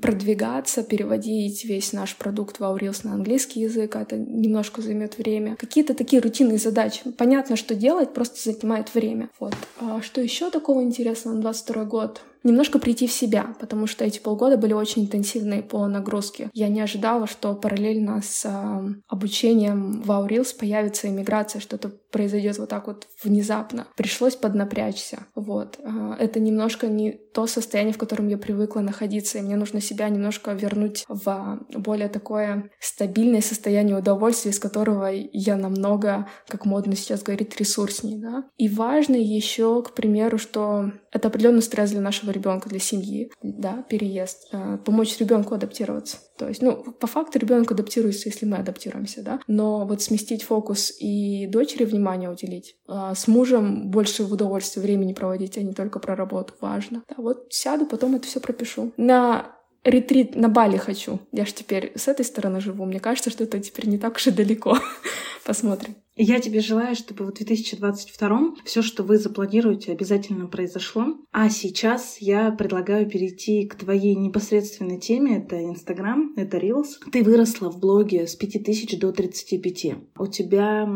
[0.00, 5.56] продвигаться, переводить весь наш продукт Wow Reels на английский язык, а это немножко займет время.
[5.56, 7.00] Какие-то такие рутинные задачи.
[7.16, 9.30] Понятно, что делать, просто занимает время.
[9.40, 9.54] Вот.
[9.80, 12.22] А что еще такого интересного на 22 год?
[12.42, 16.50] Немножко прийти в себя, потому что эти полгода были очень интенсивные по нагрузке.
[16.52, 22.68] Я не ожидала, что параллельно с э, обучением в Aurils появится иммиграция, что-то произойдет вот
[22.68, 23.86] так вот внезапно.
[23.96, 25.26] Пришлось поднапрячься.
[25.34, 25.78] Вот.
[25.82, 30.08] Э, это немножко не то состояние, в котором я привыкла находиться, и мне нужно себя
[30.08, 37.22] немножко вернуть в более такое стабильное состояние удовольствия, из которого я намного, как модно сейчас
[37.22, 38.18] говорить, ресурснее.
[38.18, 38.44] Да?
[38.56, 43.84] И важно еще, к примеру, что это определенный стресс для нашего ребенка, для семьи, да,
[43.88, 46.18] переезд, э, помочь ребенку адаптироваться.
[46.38, 49.40] То есть, ну, по факту ребенок адаптируется, если мы адаптируемся, да.
[49.46, 55.12] Но вот сместить фокус и дочери внимание уделить, а с мужем больше в удовольствие времени
[55.12, 57.02] проводить, а не только про работу, важно.
[57.08, 58.92] Да, вот сяду, потом это все пропишу.
[58.96, 61.20] На ретрит на Бали хочу.
[61.32, 62.84] Я же теперь с этой стороны живу.
[62.84, 64.78] Мне кажется, что это теперь не так уж и далеко.
[65.44, 65.96] Посмотрим.
[66.20, 71.16] Я тебе желаю, чтобы в 2022 все, что вы запланируете, обязательно произошло.
[71.30, 75.38] А сейчас я предлагаю перейти к твоей непосредственной теме.
[75.38, 76.98] Это Инстаграм, это Reels.
[77.12, 79.94] Ты выросла в блоге с 5000 до 35.
[80.18, 80.90] У тебя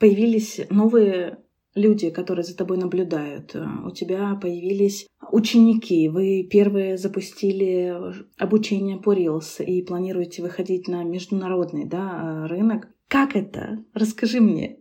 [0.00, 1.38] появились новые
[1.76, 3.54] люди, которые за тобой наблюдают.
[3.84, 6.08] У тебя появились ученики.
[6.08, 7.94] Вы первые запустили
[8.38, 12.88] обучение по Reels и планируете выходить на международный да, рынок.
[13.14, 13.78] Как это?
[13.94, 14.78] Расскажи мне.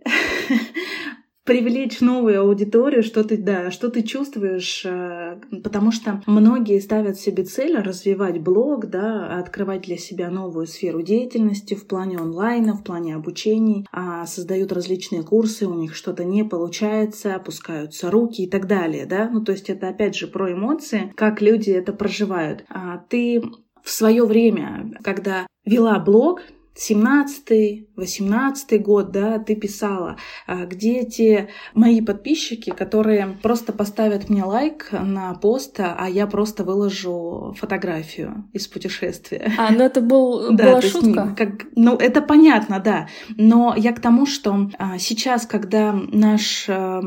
[1.44, 7.44] привлечь новую аудиторию, что ты, да, что ты чувствуешь, э, потому что многие ставят себе
[7.44, 13.16] цель развивать блог, да, открывать для себя новую сферу деятельности в плане онлайна, в плане
[13.16, 19.06] обучений, а создают различные курсы, у них что-то не получается, опускаются руки и так далее,
[19.06, 22.66] да, ну то есть это опять же про эмоции, как люди это проживают.
[22.68, 23.44] А ты
[23.84, 26.42] в свое время, когда вела блог,
[26.76, 34.44] 17 18 год, да, ты писала, а, где те мои подписчики, которые просто поставят мне
[34.44, 39.54] лайк на пост, а я просто выложу фотографию из путешествия.
[39.58, 41.24] А, ну это был, да, была шутка?
[41.24, 43.08] Есть, как, ну, это понятно, да.
[43.38, 47.02] Но я к тому, что а, сейчас, когда наш а,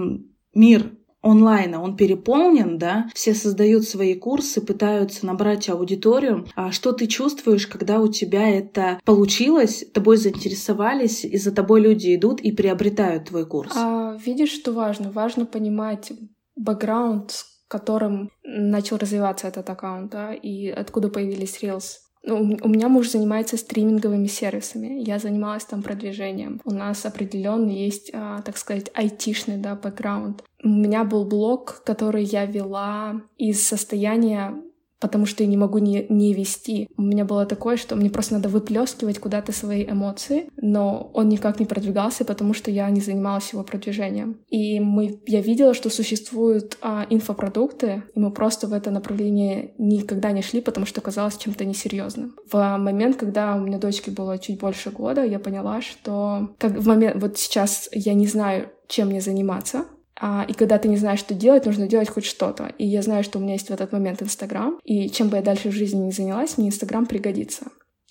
[0.54, 6.46] мир онлайна, он переполнен, да, все создают свои курсы, пытаются набрать аудиторию.
[6.54, 12.14] А что ты чувствуешь, когда у тебя это получилось, тобой заинтересовались, и за тобой люди
[12.14, 13.72] идут и приобретают твой курс?
[13.74, 15.10] А, видишь, что важно?
[15.10, 16.12] Важно понимать
[16.56, 22.05] бэкграунд, с которым начал развиваться этот аккаунт, да, и откуда появились Reels.
[22.26, 25.00] Ну, у меня муж занимается стриминговыми сервисами.
[25.06, 26.60] Я занималась там продвижением.
[26.64, 30.42] У нас определенно есть, а, так сказать, айтишный да, бэкграунд.
[30.64, 34.60] У меня был блог, который я вела из состояния
[35.00, 36.88] потому что я не могу не, не вести.
[36.96, 41.60] У меня было такое, что мне просто надо выплескивать куда-то свои эмоции, но он никак
[41.60, 44.40] не продвигался, потому что я не занималась его продвижением.
[44.48, 50.32] И мы, я видела, что существуют а, инфопродукты, и мы просто в это направление никогда
[50.32, 52.36] не шли, потому что казалось чем-то несерьезным.
[52.50, 56.86] В момент, когда у меня дочке было чуть больше года, я поняла, что как в
[56.86, 59.86] момент, вот сейчас я не знаю, чем мне заниматься,
[60.20, 62.72] и когда ты не знаешь, что делать, нужно делать хоть что-то.
[62.78, 65.42] И я знаю, что у меня есть в этот момент Инстаграм, и чем бы я
[65.42, 67.66] дальше в жизни не занялась, мне Инстаграм пригодится.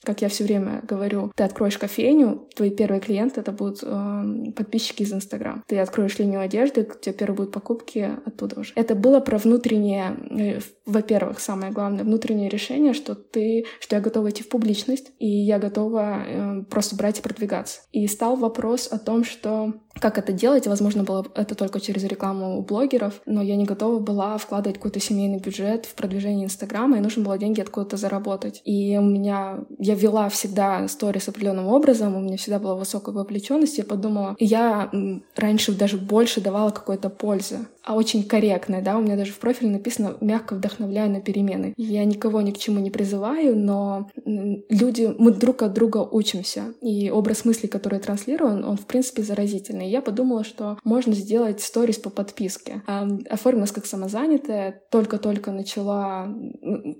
[0.05, 5.01] Как я все время говорю, ты откроешь кофейню, твои первые клиенты это будут э, подписчики
[5.01, 5.63] из Инстаграм.
[5.67, 8.73] Ты откроешь линию одежды, у тебя первые будут покупки оттуда уже.
[8.75, 14.29] Это было про внутреннее, э, во-первых, самое главное, внутреннее решение, что ты, что я готова
[14.29, 17.81] идти в публичность, и я готова э, просто брать и продвигаться.
[17.91, 20.67] И стал вопрос о том, что как это делать.
[20.67, 24.99] Возможно, было это только через рекламу у блогеров, но я не готова была вкладывать какой-то
[24.99, 28.61] семейный бюджет в продвижение Инстаграма, и нужно было деньги откуда-то заработать.
[28.65, 29.59] И у меня...
[29.79, 34.35] Я вела всегда сторис определенным образом, у меня всегда была высокая вовлеченность, я подумала...
[34.39, 34.91] Я
[35.35, 39.71] раньше даже больше давала какой-то пользы, а очень корректной, да, у меня даже в профиле
[39.71, 41.73] написано «мягко вдохновляю на перемены».
[41.77, 47.09] Я никого ни к чему не призываю, но люди, мы друг от друга учимся, и
[47.09, 49.84] образ мысли, который транслирован, он, в принципе, заразительный.
[49.85, 52.83] И я подумала, что можно сделать сторис по подписке.
[53.29, 56.27] Оформилась как самозанятая, только-только начала,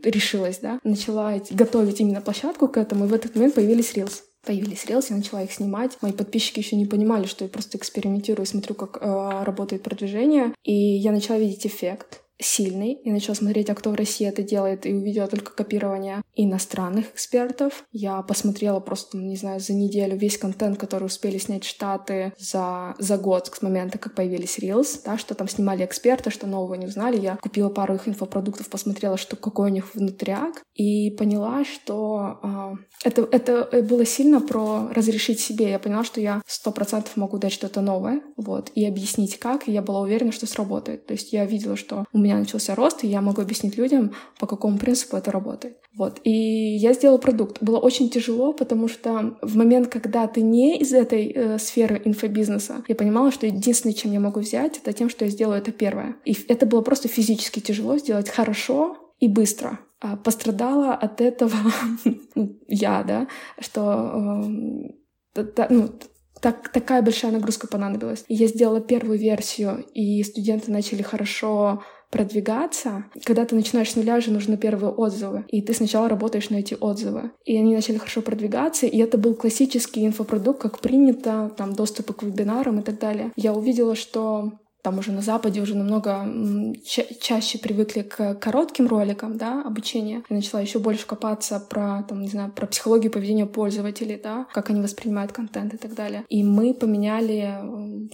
[0.03, 4.85] решилась, да, начала готовить именно площадку к этому, и в этот момент появились Reels появились
[4.85, 5.97] релсы, я начала их снимать.
[6.01, 10.53] Мои подписчики еще не понимали, что я просто экспериментирую, смотрю, как э, работает продвижение.
[10.63, 12.99] И я начала видеть эффект сильный.
[13.03, 17.85] Я начала смотреть, а кто в России это делает, и увидела только копирование иностранных экспертов.
[17.91, 23.17] Я посмотрела просто, не знаю, за неделю весь контент, который успели снять Штаты за, за
[23.17, 27.19] год с момента, как появились Reels, да, что там снимали эксперты, что нового не узнали.
[27.19, 33.07] Я купила пару их инфопродуктов, посмотрела, что какой у них внутряк, и поняла, что э,
[33.07, 35.69] это, это было сильно про разрешить себе.
[35.69, 39.71] Я поняла, что я сто процентов могу дать что-то новое, вот, и объяснить как, и
[39.71, 41.05] я была уверена, что сработает.
[41.05, 44.47] То есть я видела, что у меня начался рост, и я могу объяснить людям, по
[44.47, 45.77] какому принципу это работает.
[45.95, 46.19] Вот.
[46.23, 47.61] И я сделала продукт.
[47.61, 52.83] Было очень тяжело, потому что в момент, когда ты не из этой э, сферы инфобизнеса,
[52.87, 56.17] я понимала, что единственное, чем я могу взять, это тем, что я сделаю это первое.
[56.25, 59.79] И это было просто физически тяжело сделать хорошо и быстро.
[60.01, 61.53] А пострадала от этого
[62.67, 63.27] я, да,
[63.59, 64.43] что
[65.35, 65.89] э, ну,
[66.41, 68.25] так, такая большая нагрузка понадобилась.
[68.27, 74.31] Я сделала первую версию, и студенты начали хорошо продвигаться, когда ты начинаешь с нуля, же
[74.31, 75.45] нужны первые отзывы.
[75.49, 77.31] И ты сначала работаешь на эти отзывы.
[77.45, 82.23] И они начали хорошо продвигаться, и это был классический инфопродукт, как принято, там доступы к
[82.23, 83.31] вебинарам и так далее.
[83.35, 84.53] Я увидела, что
[84.85, 86.31] там уже на Западе уже намного
[86.85, 90.23] ча- чаще привыкли к коротким роликам, да, обучения.
[90.29, 94.69] Я начала еще больше копаться про, там, не знаю, про психологию поведения пользователей, да, как
[94.69, 96.23] они воспринимают контент и так далее.
[96.29, 97.57] И мы поменяли,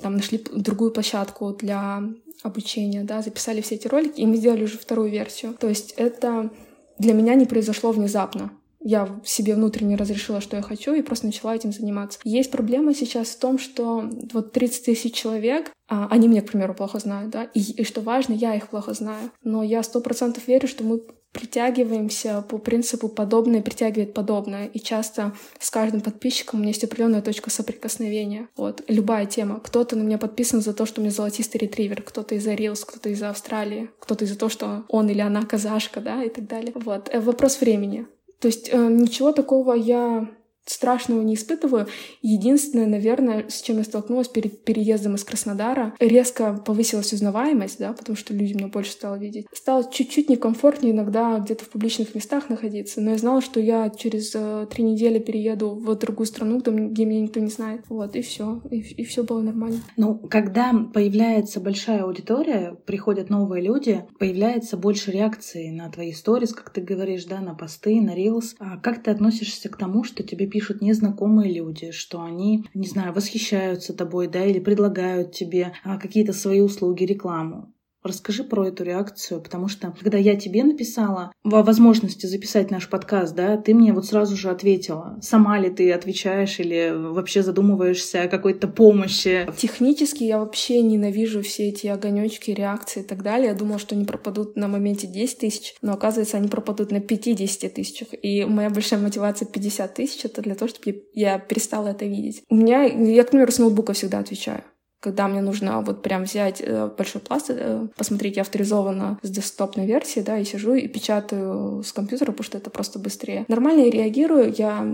[0.02, 2.04] там, нашли другую площадку для
[2.42, 5.54] обучения, да, записали все эти ролики, и мы сделали уже вторую версию.
[5.60, 6.52] То есть это
[6.98, 8.52] для меня не произошло внезапно.
[8.84, 12.20] Я себе внутренне разрешила, что я хочу, и просто начала этим заниматься.
[12.24, 16.74] Есть проблема сейчас в том, что вот 30 тысяч человек, а, они меня, к примеру,
[16.74, 19.32] плохо знают, да, и, и что важно, я их плохо знаю.
[19.44, 24.68] Но я сто процентов верю, что мы притягиваемся по принципу подобное притягивает подобное.
[24.68, 28.50] И часто с каждым подписчиком у меня есть определенная точка соприкосновения.
[28.58, 29.60] Вот, любая тема.
[29.60, 33.30] Кто-то на меня подписан за то, что у меня золотистый ретривер, кто-то из-за кто-то из-за
[33.30, 36.74] Австралии, кто-то из-за того, что он или она казашка, да, и так далее.
[36.76, 38.08] Вот, э, вопрос времени.
[38.42, 40.28] То есть э, ничего такого я
[40.66, 41.88] страшного не испытываю.
[42.22, 48.16] Единственное, наверное, с чем я столкнулась перед переездом из Краснодара, резко повысилась узнаваемость, да, потому
[48.16, 49.48] что люди меня больше стало видеть.
[49.54, 54.34] Стало чуть-чуть некомфортнее иногда где-то в публичных местах находиться, но я знала, что я через
[54.36, 57.82] э, три недели перееду в другую страну, где, где меня никто не знает.
[57.90, 58.62] Вот, и все.
[58.70, 59.80] И, и все было нормально.
[59.98, 66.72] Ну, когда появляется большая аудитория, приходят новые люди, появляется больше реакции на твои сторис, как
[66.72, 68.56] ты говоришь, да, на посты, на рилс.
[68.60, 73.14] А как ты относишься к тому, что тебе пишут незнакомые люди, что они, не знаю,
[73.14, 77.74] восхищаются тобой, да, или предлагают тебе а, какие-то свои услуги, рекламу.
[78.04, 83.36] Расскажи про эту реакцию, потому что когда я тебе написала о возможности записать наш подкаст,
[83.36, 85.20] да, ты мне вот сразу же ответила.
[85.22, 89.48] Сама ли ты отвечаешь или вообще задумываешься о какой-то помощи?
[89.56, 93.50] Технически я вообще ненавижу все эти огонечки, реакции и так далее.
[93.50, 97.74] Я думала, что они пропадут на моменте 10 тысяч, но оказывается, они пропадут на 50
[97.74, 98.08] тысячах.
[98.22, 102.44] И моя большая мотивация 50 тысяч— это для того, чтобы я перестала это видеть.
[102.50, 104.64] У меня, я, к примеру, с ноутбука всегда отвечаю
[105.02, 109.86] когда мне нужно вот прям взять э, большой пласт, э, посмотреть, я авторизована с десктопной
[109.86, 113.44] версии, да, и сижу и печатаю с компьютера, потому что это просто быстрее.
[113.48, 114.88] Нормально я реагирую, я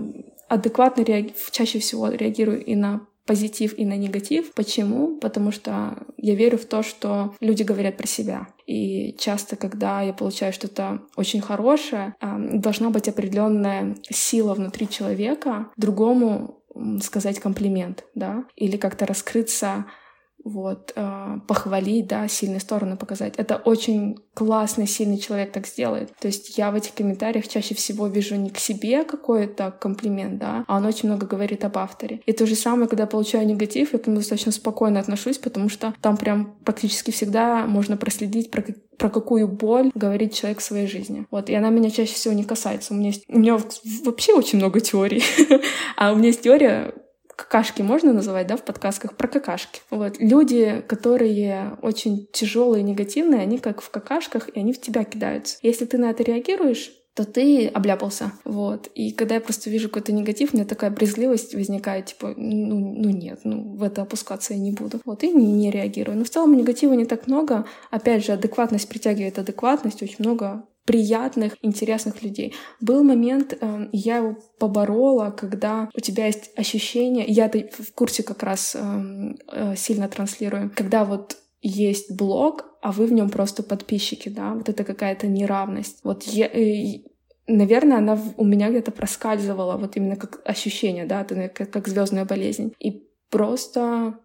[0.47, 1.33] адекватно реаги...
[1.51, 4.53] чаще всего реагирую и на позитив и на негатив.
[4.53, 5.17] Почему?
[5.17, 8.47] Потому что я верю в то, что люди говорят про себя.
[8.65, 16.56] И часто, когда я получаю что-то очень хорошее, должна быть определенная сила внутри человека другому
[17.01, 19.85] сказать комплимент, да, или как-то раскрыться
[20.47, 23.33] вот, э, похвалить, да, сильные стороны показать.
[23.37, 26.15] Это очень классный, сильный человек так сделает.
[26.19, 30.63] То есть я в этих комментариях чаще всего вижу не к себе какой-то комплимент, да,
[30.67, 32.21] а он очень много говорит об авторе.
[32.25, 35.93] И то же самое, когда получаю негатив, я к нему достаточно спокойно отношусь, потому что
[36.01, 38.63] там прям практически всегда можно проследить, про
[38.97, 41.27] про какую боль говорит человек в своей жизни.
[41.29, 42.93] Вот, и она меня чаще всего не касается.
[42.93, 43.57] У меня, есть, у меня
[44.03, 45.23] вообще очень много теорий.
[45.95, 46.93] а у меня есть теория,
[47.37, 49.81] какашки можно называть, да, в подкастках, про какашки.
[49.91, 50.19] Вот.
[50.19, 55.57] Люди, которые очень тяжелые, негативные, они как в какашках, и они в тебя кидаются.
[55.61, 58.31] Если ты на это реагируешь, то ты обляпался.
[58.43, 58.89] Вот.
[58.95, 63.09] И когда я просто вижу какой-то негатив, у меня такая брезгливость возникает, типа, ну, ну
[63.09, 64.99] нет, ну в это опускаться я не буду.
[65.05, 66.17] Вот, и не, не реагирую.
[66.17, 67.65] Но в целом негатива не так много.
[67.91, 72.55] Опять же, адекватность притягивает адекватность, очень много приятных, интересных людей.
[72.79, 78.23] Был момент, э, я его поборола, когда у тебя есть ощущение, я это в курсе
[78.23, 83.63] как раз э, э, сильно транслирую, когда вот есть блог, а вы в нем просто
[83.63, 85.99] подписчики, да, вот это какая-то неравность.
[86.03, 86.49] Вот я,
[87.47, 92.23] наверное, она у меня где-то проскальзывала, вот именно как ощущение, да, это как, как звездная
[92.23, 92.73] болезнь.
[92.79, 94.19] И просто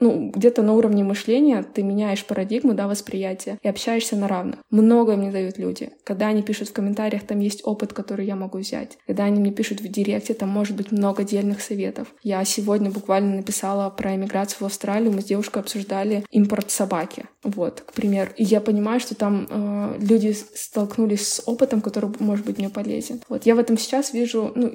[0.00, 4.58] ну, где-то на уровне мышления ты меняешь парадигму, да, восприятия и общаешься на равных.
[4.70, 5.90] Многое мне дают люди.
[6.04, 8.98] Когда они пишут в комментариях, там есть опыт, который я могу взять.
[9.06, 12.08] Когда они мне пишут в директе, там может быть много отдельных советов.
[12.22, 17.24] Я сегодня буквально написала про эмиграцию в Австралию, мы с девушкой обсуждали импорт собаки.
[17.42, 18.30] Вот, к примеру.
[18.36, 23.20] И я понимаю, что там э, люди столкнулись с опытом, который может быть мне полезен.
[23.28, 24.72] Вот, я в этом сейчас вижу, ну,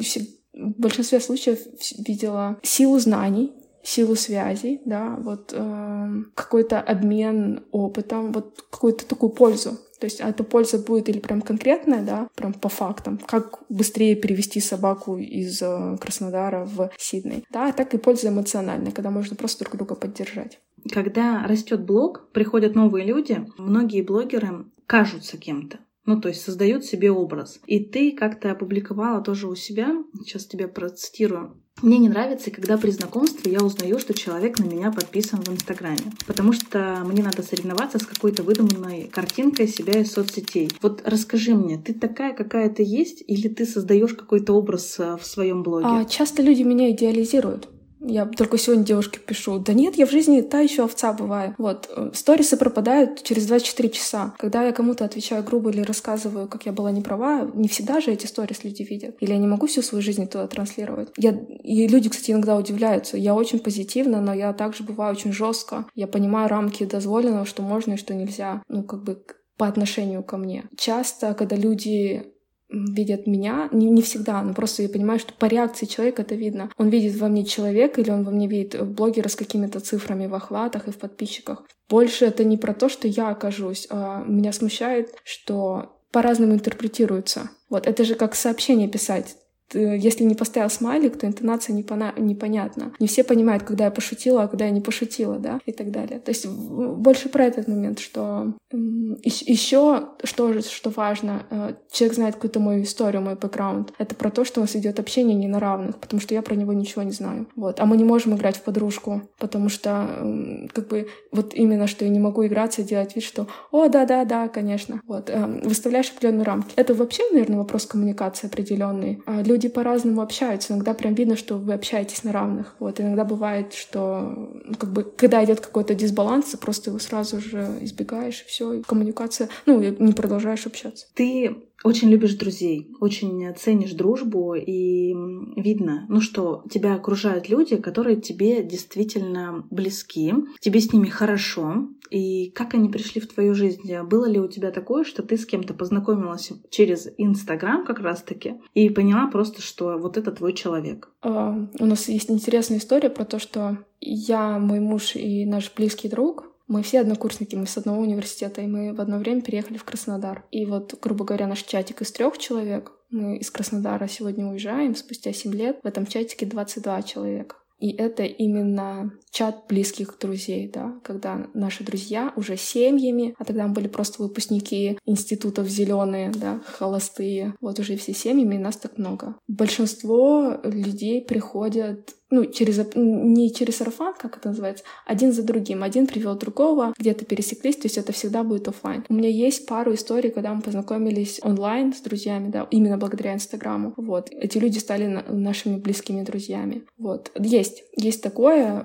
[0.53, 1.59] в большинстве случаев
[1.97, 3.51] видела силу знаний,
[3.83, 9.77] силу связей, да, вот э, какой-то обмен опытом, вот какую-то такую пользу.
[9.99, 14.15] То есть а эта польза будет или прям конкретная, да, прям по фактам, как быстрее
[14.15, 19.63] перевести собаку из э, Краснодара в Сидней, да, так и польза эмоциональная, когда можно просто
[19.63, 20.59] друг друга поддержать.
[20.91, 25.79] Когда растет блог, приходят новые люди, многие блогеры кажутся кем-то.
[26.05, 27.59] Ну, то есть создают себе образ.
[27.67, 32.91] И ты как-то опубликовала тоже у себя, сейчас тебя процитирую, мне не нравится, когда при
[32.91, 37.97] знакомстве я узнаю, что человек на меня подписан в Инстаграме, потому что мне надо соревноваться
[37.97, 40.69] с какой-то выдуманной картинкой себя из соцсетей.
[40.83, 45.25] Вот расскажи мне, ты такая, какая ты есть, или ты создаешь какой-то образ э, в
[45.25, 45.87] своем блоге?
[45.87, 47.67] А, часто люди меня идеализируют.
[48.01, 51.55] Я только сегодня девушке пишу, да нет, я в жизни та еще овца бываю.
[51.57, 54.33] Вот, э, сторисы пропадают через 24 часа.
[54.39, 58.11] Когда я кому-то отвечаю грубо или рассказываю, как я была не права, не всегда же
[58.11, 59.15] эти сторис люди видят.
[59.19, 61.09] Или я не могу всю свою жизнь туда транслировать.
[61.17, 61.31] Я...
[61.63, 63.17] И люди, кстати, иногда удивляются.
[63.17, 65.85] Я очень позитивна, но я также бываю очень жестко.
[65.95, 68.63] Я понимаю рамки дозволенного, что можно и что нельзя.
[68.67, 69.23] Ну, как бы
[69.57, 70.65] по отношению ко мне.
[70.75, 72.30] Часто, когда люди
[72.71, 76.71] видят меня, не, не всегда, но просто я понимаю, что по реакции человека это видно.
[76.77, 80.35] Он видит во мне человека или он во мне видит блогера с какими-то цифрами в
[80.35, 81.63] охватах и в подписчиках.
[81.89, 83.87] Больше это не про то, что я окажусь.
[83.89, 87.49] А меня смущает, что по-разному интерпретируется.
[87.69, 89.35] Вот это же как сообщение писать.
[89.73, 92.93] Э, если не поставил смайлик, то интонация непона- непонятна.
[92.99, 96.19] Не все понимают, когда я пошутила, а когда я не пошутила, да, и так далее.
[96.19, 102.59] То есть больше про этот момент, что еще что, что важно, э, человек знает какую-то
[102.59, 103.93] мою историю, мой бэкграунд.
[103.97, 106.55] Это про то, что у нас идет общение не на равных, потому что я про
[106.55, 107.47] него ничего не знаю.
[107.55, 107.79] Вот.
[107.79, 112.11] А мы не можем играть в подружку, потому что как бы вот именно, что я
[112.11, 115.01] не могу играться, делать вид, что «О, да-да-да, конечно».
[115.07, 115.29] Вот.
[115.29, 116.73] Эм, выставляешь определенные рамки.
[116.75, 119.21] Это вообще, наверное, вопрос коммуникации определенный.
[119.25, 120.73] А люди люди по-разному общаются.
[120.73, 122.75] Иногда прям видно, что вы общаетесь на равных.
[122.79, 124.33] Вот иногда бывает, что
[124.65, 128.81] ну, как бы когда идет какой-то дисбаланс, просто его сразу же избегаешь, и все, и
[128.81, 131.05] коммуникация, ну, не продолжаешь общаться.
[131.13, 135.13] Ты очень любишь друзей, очень ценишь дружбу, и
[135.55, 142.51] видно, ну что, тебя окружают люди, которые тебе действительно близки, тебе с ними хорошо, и
[142.51, 143.89] как они пришли в твою жизнь?
[144.03, 148.89] Было ли у тебя такое, что ты с кем-то познакомилась через Инстаграм как раз-таки и
[148.89, 151.09] поняла просто, что вот это твой человек?
[151.23, 156.09] Uh, у нас есть интересная история про то, что я, мой муж и наш близкий
[156.09, 159.83] друг мы все однокурсники, мы с одного университета, и мы в одно время переехали в
[159.83, 160.45] Краснодар.
[160.51, 165.33] И вот, грубо говоря, наш чатик из трех человек, мы из Краснодара сегодня уезжаем, спустя
[165.33, 167.57] 7 лет, в этом чатике 22 человека.
[167.81, 173.73] И это именно чат близких друзей, да, когда наши друзья уже семьями, а тогда мы
[173.73, 179.35] были просто выпускники институтов зеленые, да, холостые, вот уже все семьями, и нас так много.
[179.47, 185.83] Большинство людей приходят ну, через, не через сарафан, как это называется, один за другим.
[185.83, 189.05] Один привел другого, где-то пересеклись, то есть это всегда будет офлайн.
[189.09, 193.93] У меня есть пару историй, когда мы познакомились онлайн с друзьями, да, именно благодаря Инстаграму.
[193.97, 194.29] Вот.
[194.31, 196.83] Эти люди стали нашими близкими друзьями.
[196.97, 197.31] Вот.
[197.37, 197.83] Есть.
[197.95, 198.81] Есть такое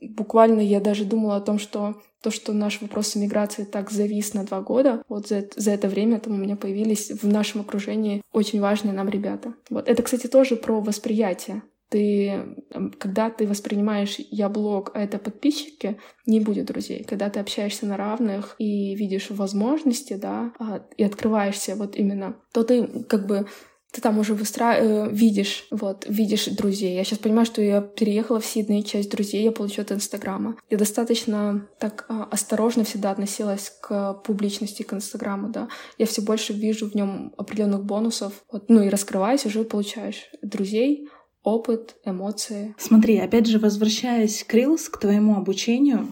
[0.00, 4.44] буквально я даже думала о том, что то, что наш вопрос миграции так завис на
[4.44, 8.60] два года, вот за, за это время там у меня появились в нашем окружении очень
[8.60, 9.54] важные нам ребята.
[9.70, 9.88] Вот.
[9.88, 11.62] Это, кстати, тоже про восприятие.
[11.88, 12.56] Ты,
[12.98, 17.04] когда ты воспринимаешь «я блог», а это подписчики, не будет друзей.
[17.04, 22.62] Когда ты общаешься на равных и видишь возможности, да, а, и открываешься вот именно, то
[22.64, 23.46] ты как бы
[23.92, 24.76] ты там уже выстра...
[24.76, 26.94] Э, видишь, вот, видишь друзей.
[26.94, 30.56] Я сейчас понимаю, что я переехала в Сидней, часть друзей я получу от Инстаграма.
[30.68, 35.68] Я достаточно так а, осторожно всегда относилась к публичности, к Инстаграму, да.
[35.96, 41.08] Я все больше вижу в нем определенных бонусов, вот, ну и раскрываясь, уже получаешь друзей,
[41.42, 42.74] опыт, эмоции.
[42.78, 46.08] Смотри, опять же, возвращаясь к Reels, к твоему обучению,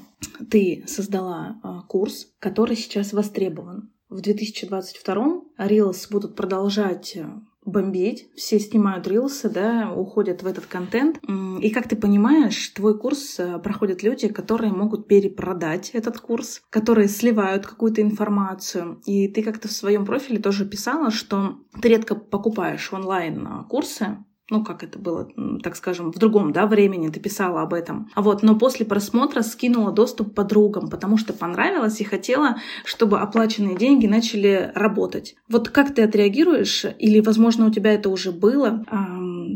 [0.51, 3.93] ты создала э, курс, который сейчас востребован.
[4.09, 7.27] В 2022 Reels будут продолжать э,
[7.67, 11.21] бомбить, все снимают рилсы, да, уходят в этот контент.
[11.61, 17.09] И как ты понимаешь, твой курс э, проходят люди, которые могут перепродать этот курс, которые
[17.09, 19.01] сливают какую-то информацию.
[19.05, 24.25] И ты как-то в своем профиле тоже писала, что ты редко покупаешь онлайн э, курсы,
[24.49, 25.29] ну, как это было,
[25.63, 28.11] так скажем, в другом, да, времени ты писала об этом.
[28.15, 33.77] А вот, но после просмотра скинула доступ подругам, потому что понравилось и хотела, чтобы оплаченные
[33.77, 35.37] деньги начали работать.
[35.49, 36.85] Вот как ты отреагируешь?
[36.99, 38.85] Или, возможно, у тебя это уже было?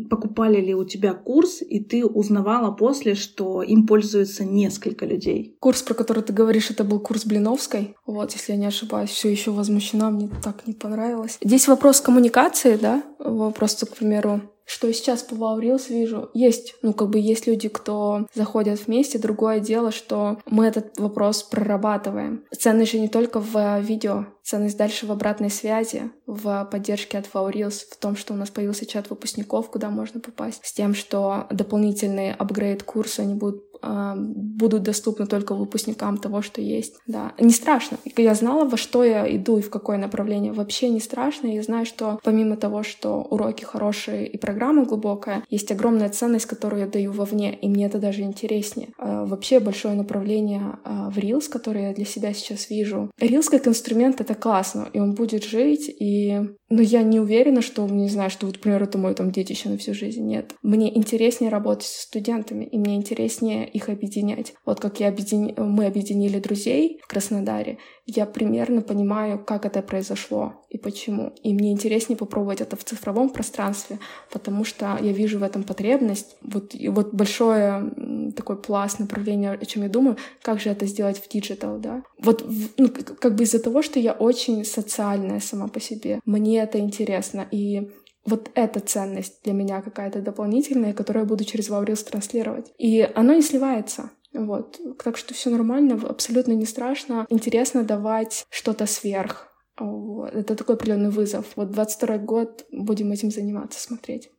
[0.09, 5.57] Покупали ли у тебя курс, и ты узнавала после, что им пользуется несколько людей?
[5.61, 7.95] Курс, про который ты говоришь, это был курс Блиновской.
[8.07, 11.39] Вот, если я не ошибаюсь, все еще возмущена, мне так не понравилось.
[11.43, 14.41] Здесь вопрос коммуникации, да, вопрос, к примеру,
[14.71, 19.19] что сейчас по Reels вижу, есть, ну, как бы есть люди, кто заходят вместе.
[19.19, 22.45] Другое дело, что мы этот вопрос прорабатываем.
[22.57, 27.85] Ценность же не только в видео, ценность дальше в обратной связи, в поддержке от Reels,
[27.91, 32.33] в том, что у нас появился чат выпускников, куда можно попасть, с тем, что дополнительные
[32.33, 36.97] апгрейд курсы, они будут будут доступны только выпускникам того, что есть.
[37.07, 37.99] Да, не страшно.
[38.17, 40.53] Я знала, во что я иду и в какое направление.
[40.53, 41.47] Вообще не страшно.
[41.47, 46.81] Я знаю, что помимо того, что уроки хорошие и программа глубокая, есть огромная ценность, которую
[46.81, 48.89] я даю вовне, и мне это даже интереснее.
[48.99, 53.11] А, вообще большое направление а, в Reels, которое я для себя сейчас вижу.
[53.21, 56.41] Reels как инструмент— это классно, и он будет жить, и...
[56.69, 59.77] Но я не уверена, что, не знаю, что, вот, например, это мой там детище на
[59.77, 60.25] всю жизнь.
[60.25, 60.53] Нет.
[60.63, 64.55] Мне интереснее работать с студентами, и мне интереснее их объединять.
[64.65, 65.55] Вот как я объедин...
[65.57, 71.33] мы объединили друзей в Краснодаре, я примерно понимаю, как это произошло и почему.
[71.43, 73.99] И мне интереснее попробовать это в цифровом пространстве,
[74.33, 76.37] потому что я вижу в этом потребность.
[76.43, 81.19] Вот, и вот большое такой пласт направления, о чем я думаю, как же это сделать
[81.19, 82.03] в digital, да.
[82.19, 82.45] Вот
[82.77, 87.47] ну, как бы из-за того, что я очень социальная сама по себе, мне это интересно,
[87.51, 87.91] и
[88.25, 92.73] вот эта ценность для меня какая-то дополнительная, которую я буду через wowreels транслировать.
[92.79, 94.11] И оно не сливается.
[94.33, 94.79] Вот.
[95.03, 97.27] Так что все нормально, абсолютно не страшно.
[97.31, 99.49] Интересно давать что-то сверх.
[99.79, 100.33] Вот.
[100.35, 101.47] Это такой определенный вызов.
[101.57, 104.31] Вот 22 год будем этим заниматься, смотреть.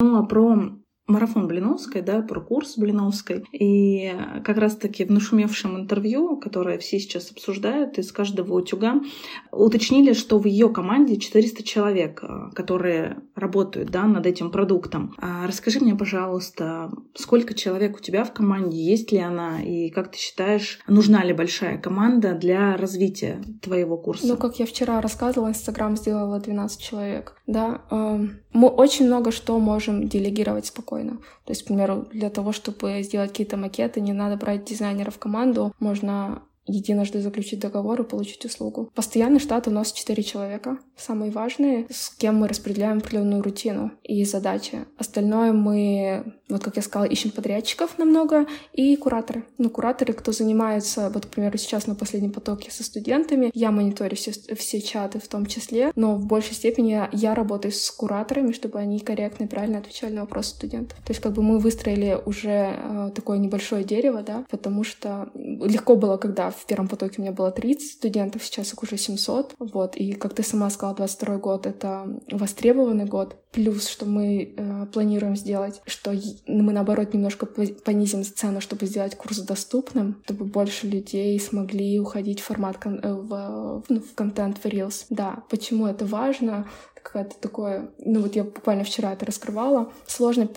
[0.00, 0.56] Ну, а про
[1.08, 3.44] марафон Блиновской, да, про курс Блиновской.
[3.52, 9.00] И как раз-таки в нашумевшем интервью, которое все сейчас обсуждают, из каждого утюга,
[9.50, 15.14] уточнили, что в ее команде 400 человек, э, которые работают да, над этим продуктом.
[15.18, 20.12] А расскажи мне, пожалуйста, сколько человек у тебя в команде, есть ли она, и как
[20.12, 24.26] ты считаешь, нужна ли большая команда для развития твоего курса?
[24.26, 27.34] Ну, как я вчера рассказывала, Инстаграм сделала 12 человек.
[27.46, 31.18] Да, эм, мы очень много что можем делегировать спокойно спокойно.
[31.44, 35.18] То есть, к примеру, для того, чтобы сделать какие-то макеты, не надо брать дизайнера в
[35.18, 38.90] команду, можно единожды заключить договор и получить услугу.
[38.94, 40.78] Постоянный штат у нас 4 человека.
[40.96, 44.86] Самые важные, с кем мы распределяем определенную рутину и задачи.
[44.96, 49.44] Остальное мы, вот как я сказала, ищем подрядчиков намного и кураторы.
[49.58, 54.16] Ну, кураторы, кто занимается, вот, к примеру, сейчас на последнем потоке со студентами, я мониторю
[54.16, 58.78] все, все чаты в том числе, но в большей степени я, работаю с кураторами, чтобы
[58.78, 60.98] они корректно и правильно отвечали на вопросы студентов.
[60.98, 65.96] То есть как бы мы выстроили уже э, такое небольшое дерево, да, потому что легко
[65.96, 69.54] было, когда в первом потоке у меня было 30 студентов, сейчас их уже 700.
[69.58, 73.36] Вот, и как ты сама сказала, 22 год— это востребованный год.
[73.52, 76.12] Плюс, что мы э, планируем сделать, что
[76.46, 82.44] мы, наоборот, немножко понизим цену, чтобы сделать курс доступным, чтобы больше людей смогли уходить в
[82.44, 85.06] формат, кон- э, в, ну, в контент в Reels.
[85.10, 86.68] Да, почему это важно?
[87.02, 87.90] Какое-то такое...
[87.98, 89.92] Ну вот я буквально вчера это раскрывала.
[90.06, 90.48] Сложно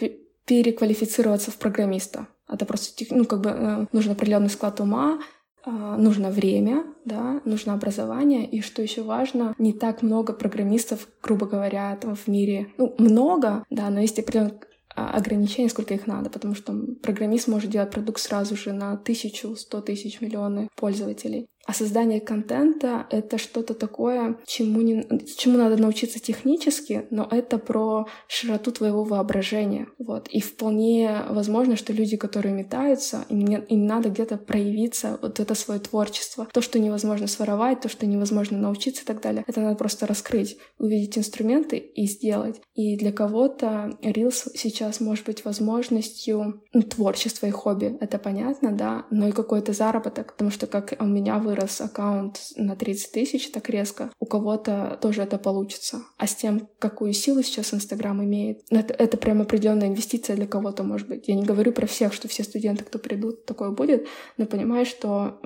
[0.45, 2.27] переквалифицироваться в программиста.
[2.49, 5.21] Это просто, ну, как бы э, нужен определенный склад ума,
[5.65, 11.95] нужно время, да, нужно образование, и что еще важно, не так много программистов, грубо говоря,
[12.01, 14.59] там в мире, ну, много, да, но есть определенное
[14.95, 19.55] а, ограничений, сколько их надо, потому что программист может делать продукт сразу же на тысячу,
[19.55, 21.47] сто тысяч, миллионы пользователей.
[21.71, 25.07] А создание контента— это что-то такое, чему, не,
[25.37, 29.87] чему надо научиться технически, но это про широту твоего воображения.
[29.97, 30.27] Вот.
[30.27, 35.55] И вполне возможно, что люди, которые метаются, им, не, им надо где-то проявиться, вот это
[35.55, 36.45] свое творчество.
[36.51, 40.57] То, что невозможно своровать, то, что невозможно научиться и так далее, это надо просто раскрыть,
[40.77, 42.59] увидеть инструменты и сделать.
[42.73, 47.95] И для кого-то Reels сейчас может быть возможностью ну, творчества и хобби.
[48.01, 52.39] Это понятно, да, но и какой-то заработок, потому что как у меня вы вырос аккаунт
[52.55, 56.03] на 30 тысяч так резко, у кого-то тоже это получится.
[56.17, 60.83] А с тем, какую силу сейчас Инстаграм имеет, это, это прям определенная инвестиция для кого-то,
[60.83, 61.27] может быть.
[61.27, 64.07] Я не говорю про всех, что все студенты, кто придут, такое будет,
[64.37, 65.39] но понимаю, что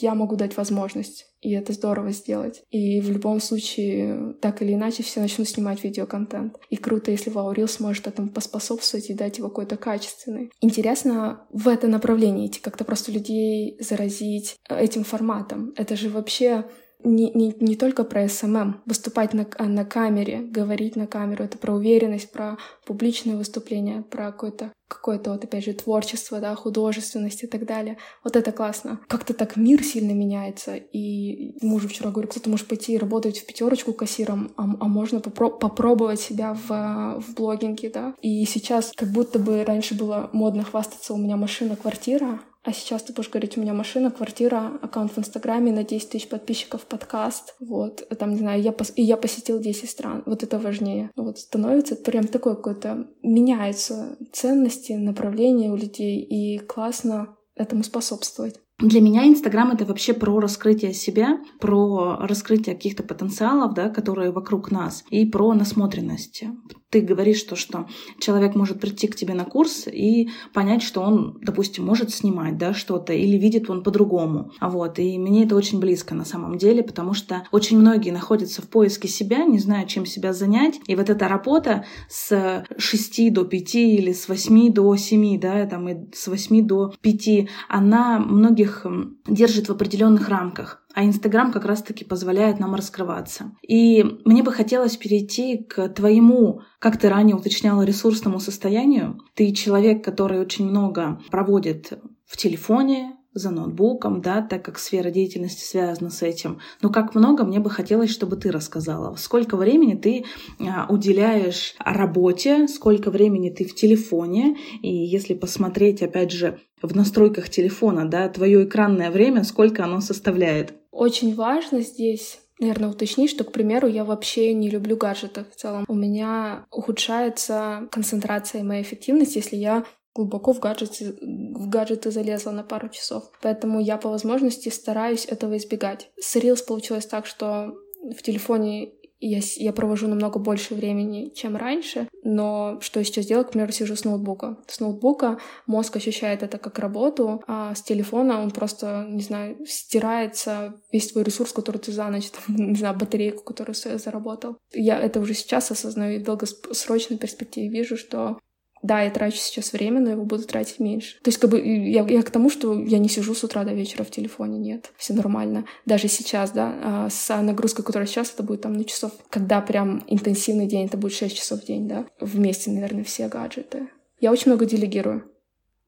[0.00, 2.62] я могу дать возможность и это здорово сделать.
[2.70, 6.56] И в любом случае, так или иначе, все начнут снимать видеоконтент.
[6.70, 10.50] И круто, если Ваурил сможет этому поспособствовать и дать его какой-то качественный.
[10.60, 15.72] Интересно в это направление идти, как-то просто людей заразить этим форматом.
[15.76, 16.64] Это же вообще
[17.04, 21.74] не, не, не только про SMM, выступать на, на камере, говорить на камеру, это про
[21.74, 27.66] уверенность, про публичное выступление, про какое-то какое-то вот опять же творчество, да, художественность и так
[27.66, 27.98] далее.
[28.24, 29.00] Вот это классно.
[29.06, 30.76] Как-то так мир сильно меняется.
[30.76, 35.56] И мужу вчера говорю, кто-то может пойти работать в пятерочку кассиром, а, а можно попро-
[35.56, 38.14] попробовать себя в, в блогинге, да.
[38.22, 43.02] И сейчас как будто бы раньше было модно хвастаться, у меня машина, квартира, а сейчас
[43.02, 47.56] ты будешь говорить, у меня машина, квартира, аккаунт в Инстаграме на 10 тысяч подписчиков, подкаст.
[47.60, 48.92] Вот, там, не знаю, я пос...
[48.94, 50.22] и я посетил 10 стран.
[50.26, 51.10] Вот это важнее.
[51.16, 53.06] Вот становится прям такое какое-то...
[53.22, 58.60] Меняются ценности, направления у людей, и классно этому способствовать.
[58.80, 64.70] Для меня Инстаграм это вообще про раскрытие себя, про раскрытие каких-то потенциалов, да, которые вокруг
[64.70, 66.44] нас, и про насмотренность.
[66.90, 67.86] Ты говоришь то, что
[68.20, 72.72] человек может прийти к тебе на курс и понять, что он, допустим, может снимать да,
[72.72, 74.52] что-то или видит он по-другому.
[74.60, 74.98] Вот.
[74.98, 79.08] И мне это очень близко на самом деле, потому что очень многие находятся в поиске
[79.08, 80.80] себя, не знают, чем себя занять.
[80.86, 85.88] И вот эта работа с 6 до 5 или с 8 до 7, да, там,
[85.88, 88.86] и с 8 до 5, она многих их
[89.26, 90.84] держит в определенных рамках.
[90.98, 93.52] А Инстаграм как раз-таки позволяет нам раскрываться.
[93.62, 99.20] И мне бы хотелось перейти к твоему, как ты ранее уточняла, ресурсному состоянию.
[99.34, 101.92] Ты человек, который очень много проводит
[102.26, 106.58] в телефоне, за ноутбуком, да, так как сфера деятельности связана с этим.
[106.82, 109.16] Но как много мне бы хотелось, чтобы ты рассказала.
[109.16, 110.24] Сколько времени ты
[110.60, 117.48] а, уделяешь работе, сколько времени ты в телефоне, и если посмотреть, опять же, в настройках
[117.48, 120.74] телефона, да, твое экранное время, сколько оно составляет?
[120.90, 125.84] Очень важно здесь наверное, уточнить, что, к примеру, я вообще не люблю гаджеты в целом.
[125.88, 129.84] У меня ухудшается концентрация и моя эффективность, если я
[130.14, 133.30] глубоко в гаджеты, в гаджеты залезла на пару часов.
[133.42, 136.10] Поэтому я по возможности стараюсь этого избегать.
[136.18, 142.08] С Reels получилось так, что в телефоне я, я провожу намного больше времени, чем раньше,
[142.22, 144.58] но что я сейчас делаю, к примеру, сижу с ноутбука.
[144.68, 150.80] С ноутбука мозг ощущает это как работу, а с телефона он просто, не знаю, стирается
[150.92, 154.58] весь твой ресурс, который ты за ночь, там, не знаю, батарейку, которую заработал.
[154.72, 158.38] Я это уже сейчас осознаю и в долгосрочной перспективе вижу, что
[158.82, 161.16] да, я трачу сейчас время, но его буду тратить меньше.
[161.22, 163.72] То есть, как бы, я, я к тому, что я не сижу с утра до
[163.72, 165.64] вечера в телефоне, нет, все нормально.
[165.86, 170.04] Даже сейчас, да, а с нагрузкой, которая сейчас, это будет там на часов, когда прям
[170.06, 173.88] интенсивный день, это будет 6 часов в день, да, вместе, наверное, все гаджеты.
[174.20, 175.30] Я очень много делегирую.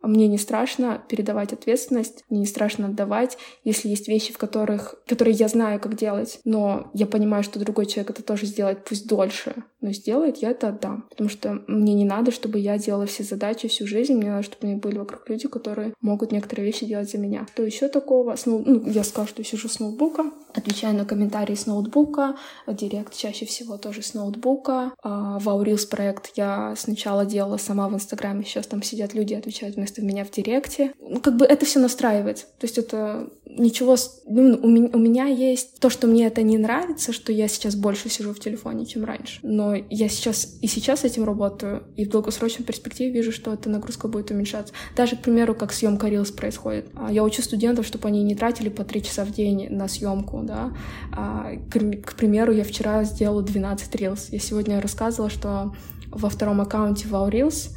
[0.03, 5.35] Мне не страшно передавать ответственность, мне не страшно отдавать, если есть вещи, в которых, которые
[5.35, 9.55] я знаю, как делать, но я понимаю, что другой человек это тоже сделает, пусть дольше,
[9.81, 11.07] но сделает, я это отдам.
[11.11, 14.65] Потому что мне не надо, чтобы я делала все задачи всю жизнь, мне надо, чтобы
[14.65, 17.47] у меня были вокруг люди, которые могут некоторые вещи делать за меня.
[17.53, 18.37] Что еще такого?
[18.37, 22.37] С ну, я сказала, что сижу с ноутбука, отвечаю на комментарии с ноутбука,
[22.67, 24.93] директ чаще всего тоже с ноутбука.
[25.03, 29.77] А, в Aurils проект я сначала делала сама в Инстаграме, сейчас там сидят люди, отвечают
[29.91, 30.93] вместо меня в директе.
[31.01, 32.47] Ну, как бы это все настраивается.
[32.59, 33.97] То есть это ничего...
[34.27, 37.75] Ну, у, меня, у меня есть то, что мне это не нравится, что я сейчас
[37.75, 39.41] больше сижу в телефоне, чем раньше.
[39.43, 44.09] Но я сейчас и сейчас этим работаю, и в долгосрочной перспективе вижу, что эта нагрузка
[44.09, 44.73] будет уменьшаться.
[44.97, 46.87] Даже, к примеру, как съемка Reels происходит.
[46.95, 50.43] А, я учу студентов, чтобы они не тратили по три часа в день на съемку,
[50.45, 50.73] да.
[51.13, 54.29] А, к примеру, я вчера сделала 12 Reels.
[54.31, 55.75] Я сегодня рассказывала, что
[56.11, 57.71] во втором аккаунте Wow Reels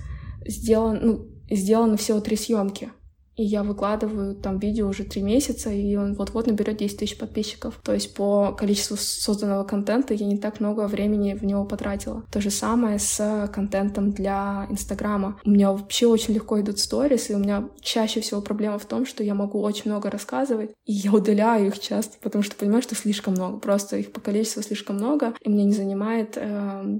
[0.46, 2.92] сделан, ну, сделаны всего три съемки.
[3.36, 7.80] и я выкладываю там видео уже три месяца, и он вот-вот наберет 10 тысяч подписчиков.
[7.84, 12.24] То есть по количеству созданного контента я не так много времени в него потратила.
[12.32, 15.40] То же самое с контентом для Инстаграма.
[15.44, 19.06] У меня вообще очень легко идут сторис, и у меня чаще всего проблема в том,
[19.06, 22.94] что я могу очень много рассказывать, и я удаляю их часто, потому что понимаю, что
[22.94, 23.58] слишком много.
[23.58, 27.00] Просто их по количеству слишком много, и мне не занимает э,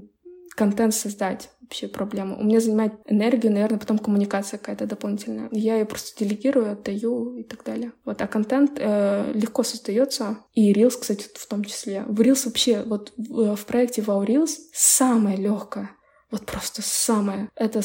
[0.54, 2.36] контент создать вообще проблема.
[2.36, 5.48] У меня занимает энергию, наверное, потом коммуникация какая-то дополнительная.
[5.52, 7.92] Я ее просто делегирую, отдаю и так далее.
[8.04, 10.38] Вот, а контент э, легко создается.
[10.54, 12.04] И Reels, кстати, в том числе.
[12.06, 15.90] В Reels вообще, вот в, в проекте Wow Reels самое легкое.
[16.30, 17.48] Вот просто самое.
[17.54, 17.80] Это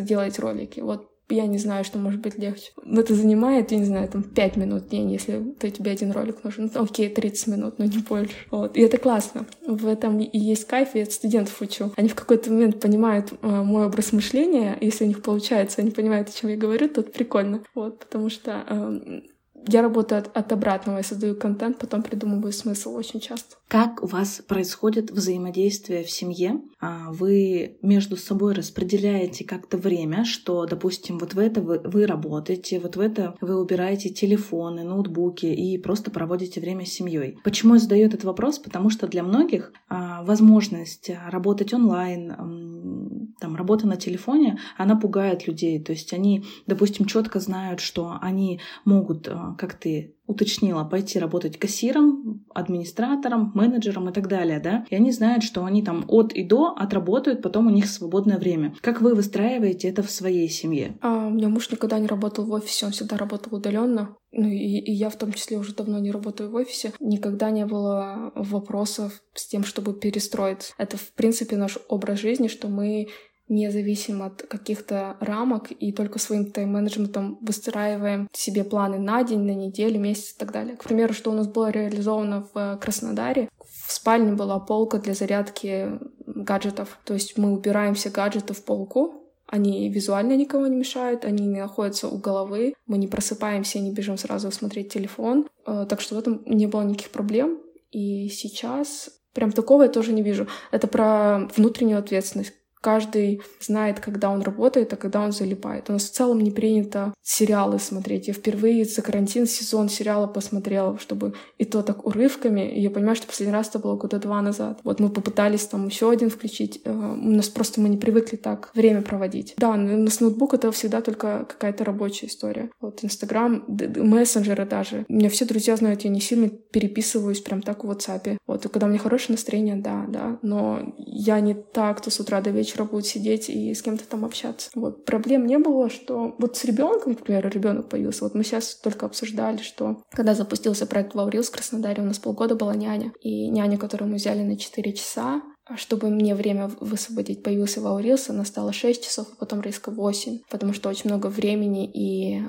[0.00, 0.80] делать ролики.
[0.80, 2.72] Вот я не знаю, что может быть легче.
[2.84, 6.44] Это занимает, я не знаю, там 5 минут в день, если то тебе один ролик
[6.44, 6.70] нужен.
[6.74, 8.34] Ну, окей, 30 минут, но не больше.
[8.50, 8.76] Вот.
[8.76, 9.46] И это классно.
[9.66, 11.92] В этом и есть кайф, я от студентов учу.
[11.96, 16.28] Они в какой-то момент понимают э, мой образ мышления, если у них получается, они понимают,
[16.28, 17.62] о чем я говорю, то это прикольно.
[17.74, 19.20] Вот, потому что э,
[19.68, 23.56] я работаю от, от обратного, я создаю контент, потом придумываю смысл очень часто.
[23.72, 26.60] Как у вас происходит взаимодействие в семье?
[26.78, 32.78] А, вы между собой распределяете как-то время, что, допустим, вот в это вы, вы работаете,
[32.80, 37.38] вот в это вы убираете телефоны, ноутбуки и просто проводите время с семьей.
[37.44, 38.58] Почему я задаю этот вопрос?
[38.58, 45.82] Потому что для многих а, возможность работать онлайн, там, работа на телефоне, она пугает людей.
[45.82, 51.58] То есть они, допустим, четко знают, что они могут а, как ты уточнила, пойти работать
[51.58, 56.42] кассиром, администратором, менеджером и так далее, да, и они знают, что они там от и
[56.42, 58.74] до отработают, потом у них свободное время.
[58.80, 60.98] Как вы выстраиваете это в своей семье?
[61.00, 64.16] А, у меня муж никогда не работал в офисе, он всегда работал удаленно.
[64.32, 66.92] Ну и, и я в том числе уже давно не работаю в офисе.
[67.00, 70.72] Никогда не было вопросов с тем, чтобы перестроиться.
[70.78, 73.08] Это, в принципе, наш образ жизни, что мы
[73.48, 80.00] независим от каких-то рамок и только своим тайм-менеджментом выстраиваем себе планы на день, на неделю,
[80.00, 80.76] месяц и так далее.
[80.76, 85.98] К примеру, что у нас было реализовано в Краснодаре, в спальне была полка для зарядки
[86.26, 86.98] гаджетов.
[87.04, 89.22] То есть мы убираем все гаджеты в полку,
[89.52, 93.92] они визуально никого не мешают, они не находятся у головы, мы не просыпаемся и не
[93.92, 95.46] бежим сразу смотреть телефон.
[95.66, 97.60] Э, так что в этом не было никаких проблем.
[97.90, 100.48] И сейчас прям такого я тоже не вижу.
[100.70, 105.88] Это про внутреннюю ответственность Каждый знает, когда он работает, а когда он залипает.
[105.88, 108.26] У нас в целом не принято сериалы смотреть.
[108.26, 112.68] Я впервые за карантин сезон сериала посмотрела, чтобы и то так урывками.
[112.68, 114.80] И я понимаю, что последний раз это было года два назад.
[114.82, 116.80] Вот мы попытались там еще один включить.
[116.84, 119.54] Э, у нас просто мы не привыкли так время проводить.
[119.56, 122.70] Да, но с ноутбук это всегда только какая-то рабочая история.
[122.80, 125.06] Вот Инстаграм, мессенджеры даже.
[125.08, 128.38] У меня все друзья знают, я не сильно переписываюсь прям так в WhatsApp.
[128.48, 130.38] Вот, и когда у меня хорошее настроение, да, да.
[130.42, 134.06] Но я не так, кто с утра до вечера вечера будет сидеть и с кем-то
[134.06, 134.70] там общаться.
[134.74, 135.04] Вот.
[135.04, 138.24] Проблем не было, что вот с ребенком, например, ребенок появился.
[138.24, 142.54] Вот мы сейчас только обсуждали, что когда запустился проект Ваурил в Краснодаре, у нас полгода
[142.54, 143.12] была няня.
[143.20, 145.42] И няня, которую мы взяли на 4 часа,
[145.76, 150.72] чтобы мне время высвободить, появился Ваурилс, она стала 6 часов, а потом резко 8, потому
[150.72, 152.42] что очень много времени и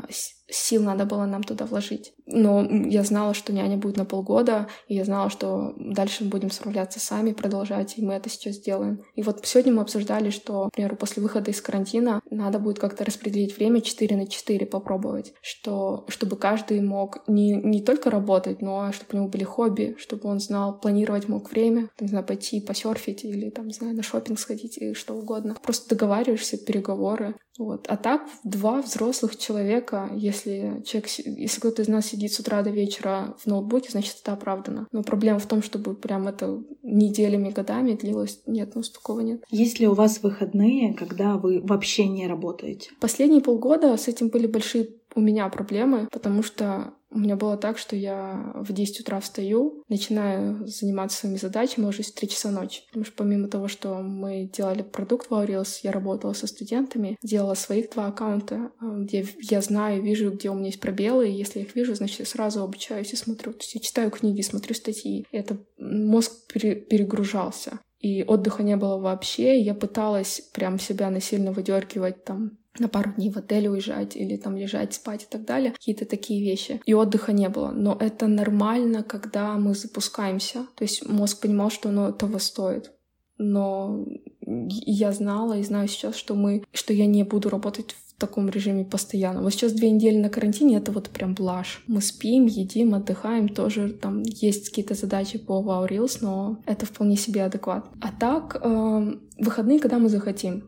[0.50, 2.14] сил надо было нам туда вложить.
[2.26, 6.52] Но я знала, что няня будет на полгода, и я знала, что дальше мы будем
[6.52, 9.04] справляться сами, продолжать, и мы это сейчас сделаем.
[9.16, 13.58] И вот сегодня мы обсуждали, что, например, после выхода из карантина надо будет как-то распределить
[13.58, 19.10] время 4 на 4, попробовать, что, чтобы каждый мог не, не только работать, но чтобы
[19.14, 23.50] у него были хобби, чтобы он знал, планировать мог время, не знаю, пойти посерфить или,
[23.50, 25.56] там, не знаю, на шопинг сходить или что угодно.
[25.62, 27.86] Просто договариваешься, переговоры, вот.
[27.88, 32.70] А так два взрослых человека, если человек, если кто-то из нас сидит с утра до
[32.70, 34.88] вечера в ноутбуке, значит это оправдано.
[34.92, 38.42] Но проблема в том, чтобы прям это неделями, годами длилось.
[38.46, 39.44] Нет, ну такого нет.
[39.50, 42.92] Есть ли у вас выходные, когда вы вообще не работаете?
[43.00, 47.78] Последние полгода с этим были большие у меня проблемы, потому что у меня было так,
[47.78, 52.82] что я в 10 утра встаю, начинаю заниматься своими задачами, ложусь в 3 часа ночи.
[52.88, 57.54] Потому что помимо того, что мы делали продукт в Reels, я работала со студентами, делала
[57.54, 61.60] своих два аккаунта, э, где я знаю, вижу, где у меня есть пробелы, и если
[61.60, 63.54] я их вижу, значит, я сразу обучаюсь и смотрю.
[63.54, 65.26] То есть я читаю книги, смотрю статьи.
[65.32, 69.60] И это мозг перегружался и отдыха не было вообще.
[69.62, 74.56] Я пыталась прям себя насильно выдергивать там на пару дней в отель уезжать или там
[74.56, 75.72] лежать, спать и так далее.
[75.72, 76.82] Какие-то такие вещи.
[76.86, 77.72] И отдыха не было.
[77.72, 80.66] Но это нормально, когда мы запускаемся.
[80.76, 82.92] То есть мозг понимал, что оно того стоит.
[83.38, 84.06] Но
[84.42, 88.86] я знала и знаю сейчас, что мы, что я не буду работать в таком режиме
[88.86, 89.42] постоянно.
[89.42, 91.84] Вот сейчас две недели на карантине— это вот прям блажь.
[91.88, 97.18] Мы спим, едим, отдыхаем, тоже там есть какие-то задачи по Wow Reels, но это вполне
[97.18, 97.92] себе адекватно.
[98.02, 100.64] А так, э, выходные, когда мы захотим.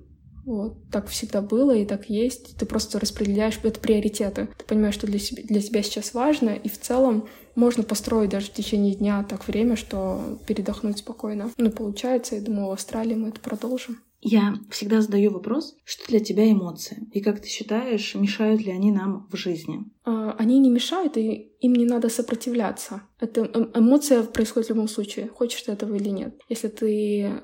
[0.45, 2.55] Вот, так всегда было и так есть.
[2.57, 4.47] Ты просто распределяешь это приоритеты.
[4.57, 8.47] Ты понимаешь, что для, себя, для тебя сейчас важно, и в целом можно построить даже
[8.47, 11.51] в течение дня так время, что передохнуть спокойно.
[11.57, 13.99] Ну, получается, я думаю, в Австралии мы это продолжим.
[14.27, 17.07] Я всегда задаю вопрос, что для тебя эмоции?
[17.11, 19.85] И как ты считаешь, мешают ли они нам в жизни?
[20.03, 23.03] А, они не мешают, и им не надо сопротивляться.
[23.19, 26.39] Это эм, эмоция происходит в любом случае, хочешь ты этого или нет.
[26.49, 27.41] Если ты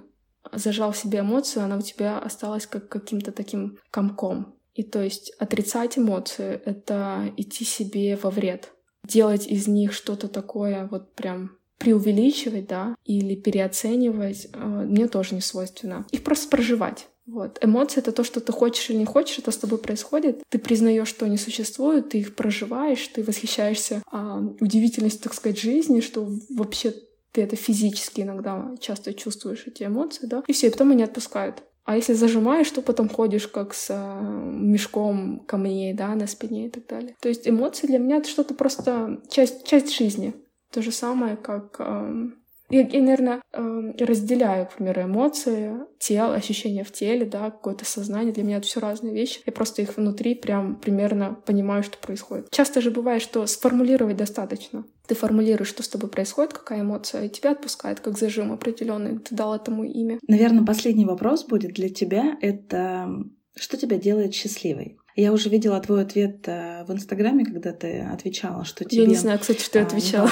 [0.51, 4.55] зажал в себе эмоцию, она у тебя осталась как каким-то таким комком.
[4.73, 8.71] И то есть отрицать эмоции— это идти себе во вред.
[9.05, 15.41] Делать из них что-то такое вот прям преувеличивать, да, или переоценивать, э, мне тоже не
[15.41, 16.05] свойственно.
[16.11, 17.07] Их просто проживать.
[17.25, 17.57] Вот.
[17.61, 20.43] Эмоции— это то, что ты хочешь или не хочешь, это с тобой происходит.
[20.49, 26.01] Ты признаешь, что они существуют, ты их проживаешь, ты восхищаешься а, удивительностью, так сказать, жизни,
[26.01, 26.93] что вообще
[27.31, 31.63] ты это физически иногда часто чувствуешь, эти эмоции, да, и все, и потом они отпускают.
[31.83, 36.69] А если зажимаешь, то потом ходишь как с э, мешком камней, да, на спине и
[36.69, 37.15] так далее.
[37.19, 40.33] То есть эмоции для меня это что-то просто часть, часть жизни.
[40.71, 46.85] То же самое, как эм, я, я, наверное, эм, разделяю, к примеру, эмоции, тело, ощущения
[46.85, 48.31] в теле, да, какое-то сознание.
[48.33, 49.41] Для меня это все разные вещи.
[49.45, 52.49] Я просто их внутри прям примерно понимаю, что происходит.
[52.49, 54.85] Часто же бывает, что сформулировать достаточно.
[55.11, 59.19] Ты формулируешь, что с тобой происходит, какая эмоция, и тебя отпускает, как зажим определенный.
[59.19, 60.19] Ты дал этому имя.
[60.25, 62.37] Наверное, последний вопрос будет для тебя.
[62.39, 63.09] Это
[63.53, 64.99] что тебя делает счастливой?
[65.17, 69.01] Я уже видела твой ответ э, в Инстаграме, когда ты отвечала, что тебе...
[69.01, 70.31] Я не знаю, кстати, что я отвечала.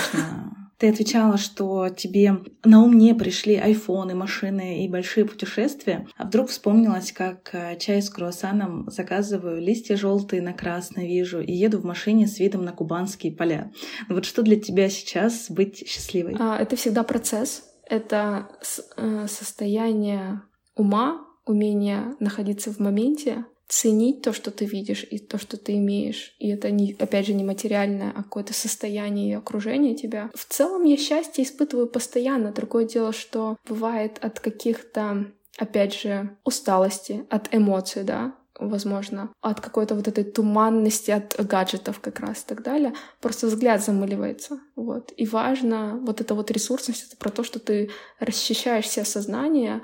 [0.79, 6.47] Ты отвечала, что тебе на ум не пришли айфоны, машины и большие путешествия, а вдруг
[6.47, 11.83] вспомнилось, как э, чай с круассаном заказываю, листья желтые на красный вижу и еду в
[11.85, 13.71] машине с видом на кубанские поля.
[14.07, 16.37] Вот что для тебя сейчас быть счастливой?
[16.39, 17.63] А, это всегда процесс.
[17.85, 18.47] Это
[18.95, 20.43] э, состояние
[20.75, 26.35] ума, умение находиться в моменте, ценить то, что ты видишь, и то, что ты имеешь.
[26.39, 30.31] И это, не, опять же, не материальное, а какое-то состояние и окружение тебя.
[30.33, 32.51] В целом я счастье испытываю постоянно.
[32.51, 39.93] Другое дело, что бывает от каких-то, опять же, усталости, от эмоций, да, возможно, от какой-то
[39.93, 44.59] вот этой туманности, от гаджетов как раз и так далее, просто взгляд замыливается.
[44.75, 45.13] Вот.
[45.15, 49.81] И важно, вот эта вот ресурсность, это про то, что ты расчищаешь все сознание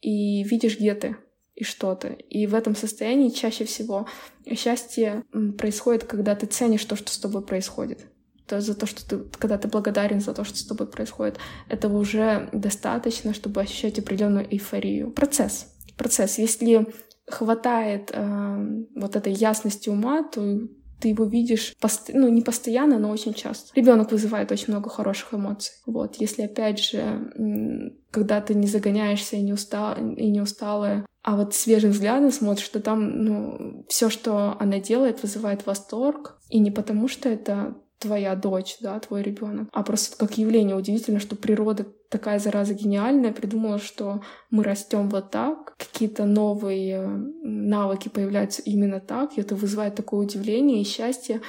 [0.00, 1.16] и видишь, где ты
[1.60, 2.08] и что-то.
[2.08, 4.06] И в этом состоянии чаще всего
[4.54, 5.24] счастье
[5.58, 8.06] происходит, когда ты ценишь то, что с тобой происходит.
[8.46, 11.38] То за то, что ты, когда ты благодарен за то, что с тобой происходит,
[11.68, 15.12] этого уже достаточно, чтобы ощущать определенную эйфорию.
[15.12, 15.66] Процесс.
[15.96, 16.38] Процесс.
[16.38, 16.86] Если
[17.26, 20.60] хватает э, вот этой ясности ума, то
[21.00, 22.10] ты его видишь, пост...
[22.12, 23.70] ну, не постоянно, но очень часто.
[23.74, 25.74] Ребенок вызывает очень много хороших эмоций.
[25.86, 29.96] Вот, если опять же, когда ты не загоняешься и не, устал...
[29.96, 35.22] и не усталая, а вот свежим взглядом смотришь, что там, ну, все, что она делает,
[35.22, 36.38] вызывает восторг.
[36.48, 41.20] И не потому, что это твоя дочь, да, твой ребенок, а просто как явление удивительно,
[41.20, 47.06] что природа такая зараза гениальная, придумала, что мы растем вот так, какие-то новые
[47.42, 51.42] навыки появляются именно так, и это вызывает такое удивление и счастье,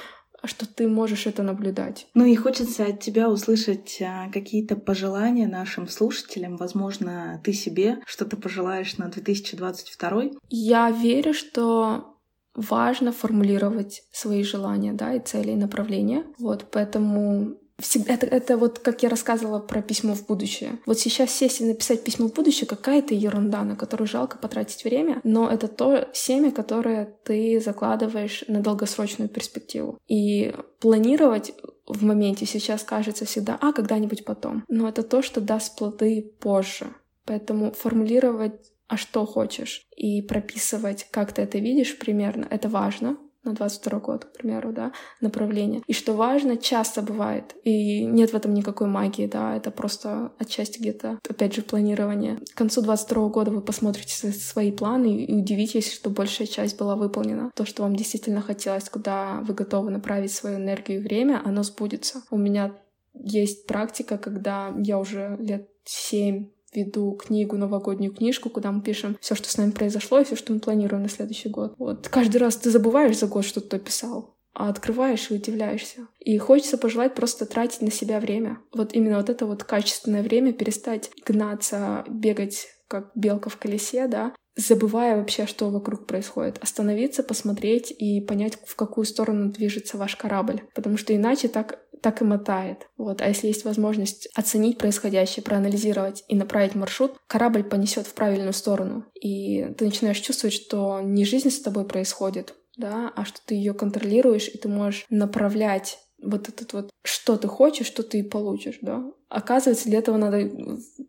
[0.48, 2.06] что ты можешь это наблюдать.
[2.14, 6.56] Ну и хочется от тебя услышать а, какие-то пожелания нашим слушателям.
[6.56, 10.22] Возможно, ты себе что-то пожелаешь на 2022.
[10.50, 12.18] Я верю, что
[12.54, 16.24] важно формулировать свои желания, да, и цели, и направления.
[16.38, 20.78] Вот, поэтому всегда это, это вот как я рассказывала про письмо в будущее.
[20.86, 25.20] Вот сейчас сесть и написать письмо в будущее какая-то ерунда, на которую жалко потратить время,
[25.24, 29.98] но это то семя, которое ты закладываешь на долгосрочную перспективу.
[30.08, 31.52] И планировать
[31.86, 34.64] в моменте сейчас кажется всегда, а когда-нибудь потом.
[34.68, 36.94] Но это то, что даст плоды позже.
[37.24, 43.54] Поэтому формулировать а что хочешь, и прописывать, как ты это видишь примерно, это важно на
[43.54, 45.82] 22 год, к примеру, да, направление.
[45.86, 50.78] И что важно, часто бывает, и нет в этом никакой магии, да, это просто отчасти
[50.78, 52.38] где-то, опять же, планирование.
[52.54, 57.50] К концу 22 года вы посмотрите свои планы и удивитесь, что большая часть была выполнена.
[57.54, 62.22] То, что вам действительно хотелось, куда вы готовы направить свою энергию и время, оно сбудется.
[62.30, 62.74] У меня
[63.14, 69.34] есть практика, когда я уже лет семь веду книгу, новогоднюю книжку, куда мы пишем все,
[69.34, 71.74] что с нами произошло, и все, что мы планируем на следующий год.
[71.78, 72.08] Вот.
[72.08, 76.08] Каждый раз ты забываешь за год, что ты писал, а открываешь и удивляешься.
[76.20, 78.58] И хочется пожелать просто тратить на себя время.
[78.72, 84.34] Вот именно вот это вот качественное время, перестать гнаться, бегать как белка в колесе, да,
[84.56, 86.58] забывая вообще, что вокруг происходит.
[86.58, 90.62] Остановиться, посмотреть и понять, в какую сторону движется ваш корабль.
[90.74, 92.88] Потому что иначе так так и мотает.
[92.96, 93.22] Вот.
[93.22, 99.06] А если есть возможность оценить происходящее, проанализировать и направить маршрут, корабль понесет в правильную сторону.
[99.20, 103.74] И ты начинаешь чувствовать, что не жизнь с тобой происходит, да, а что ты ее
[103.74, 108.78] контролируешь, и ты можешь направлять вот этот вот, что ты хочешь, что ты и получишь,
[108.80, 109.04] да.
[109.32, 110.50] Оказывается, для этого надо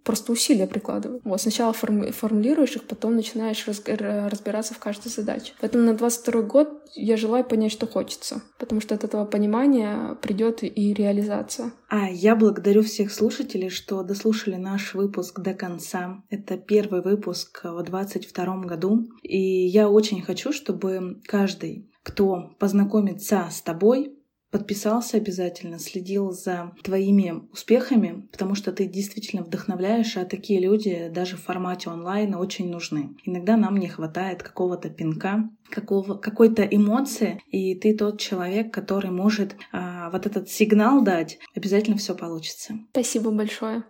[0.04, 1.22] просто усилия прикладывать.
[1.26, 5.54] Вот, сначала форми- формулируешь их, потом начинаешь раз- разбираться в каждой задаче.
[5.60, 10.64] Поэтому на 22 год я желаю понять, что хочется, потому что от этого понимания придет
[10.64, 11.74] и реализация.
[11.90, 16.24] А я благодарю всех слушателей, что дослушали наш выпуск до конца.
[16.30, 23.62] Это первый выпуск в 2022 году, и я очень хочу, чтобы каждый, кто познакомится с
[23.62, 24.18] тобой,
[24.54, 31.38] подписался обязательно, следил за твоими успехами, потому что ты действительно вдохновляешь, а такие люди даже
[31.38, 33.10] в формате онлайн очень нужны.
[33.26, 39.56] Иногда нам не хватает какого-то пинка, какого, какой-то эмоции, и ты тот человек, который может
[39.72, 42.76] а, вот этот сигнал дать, обязательно все получится.
[42.92, 43.84] Спасибо большое.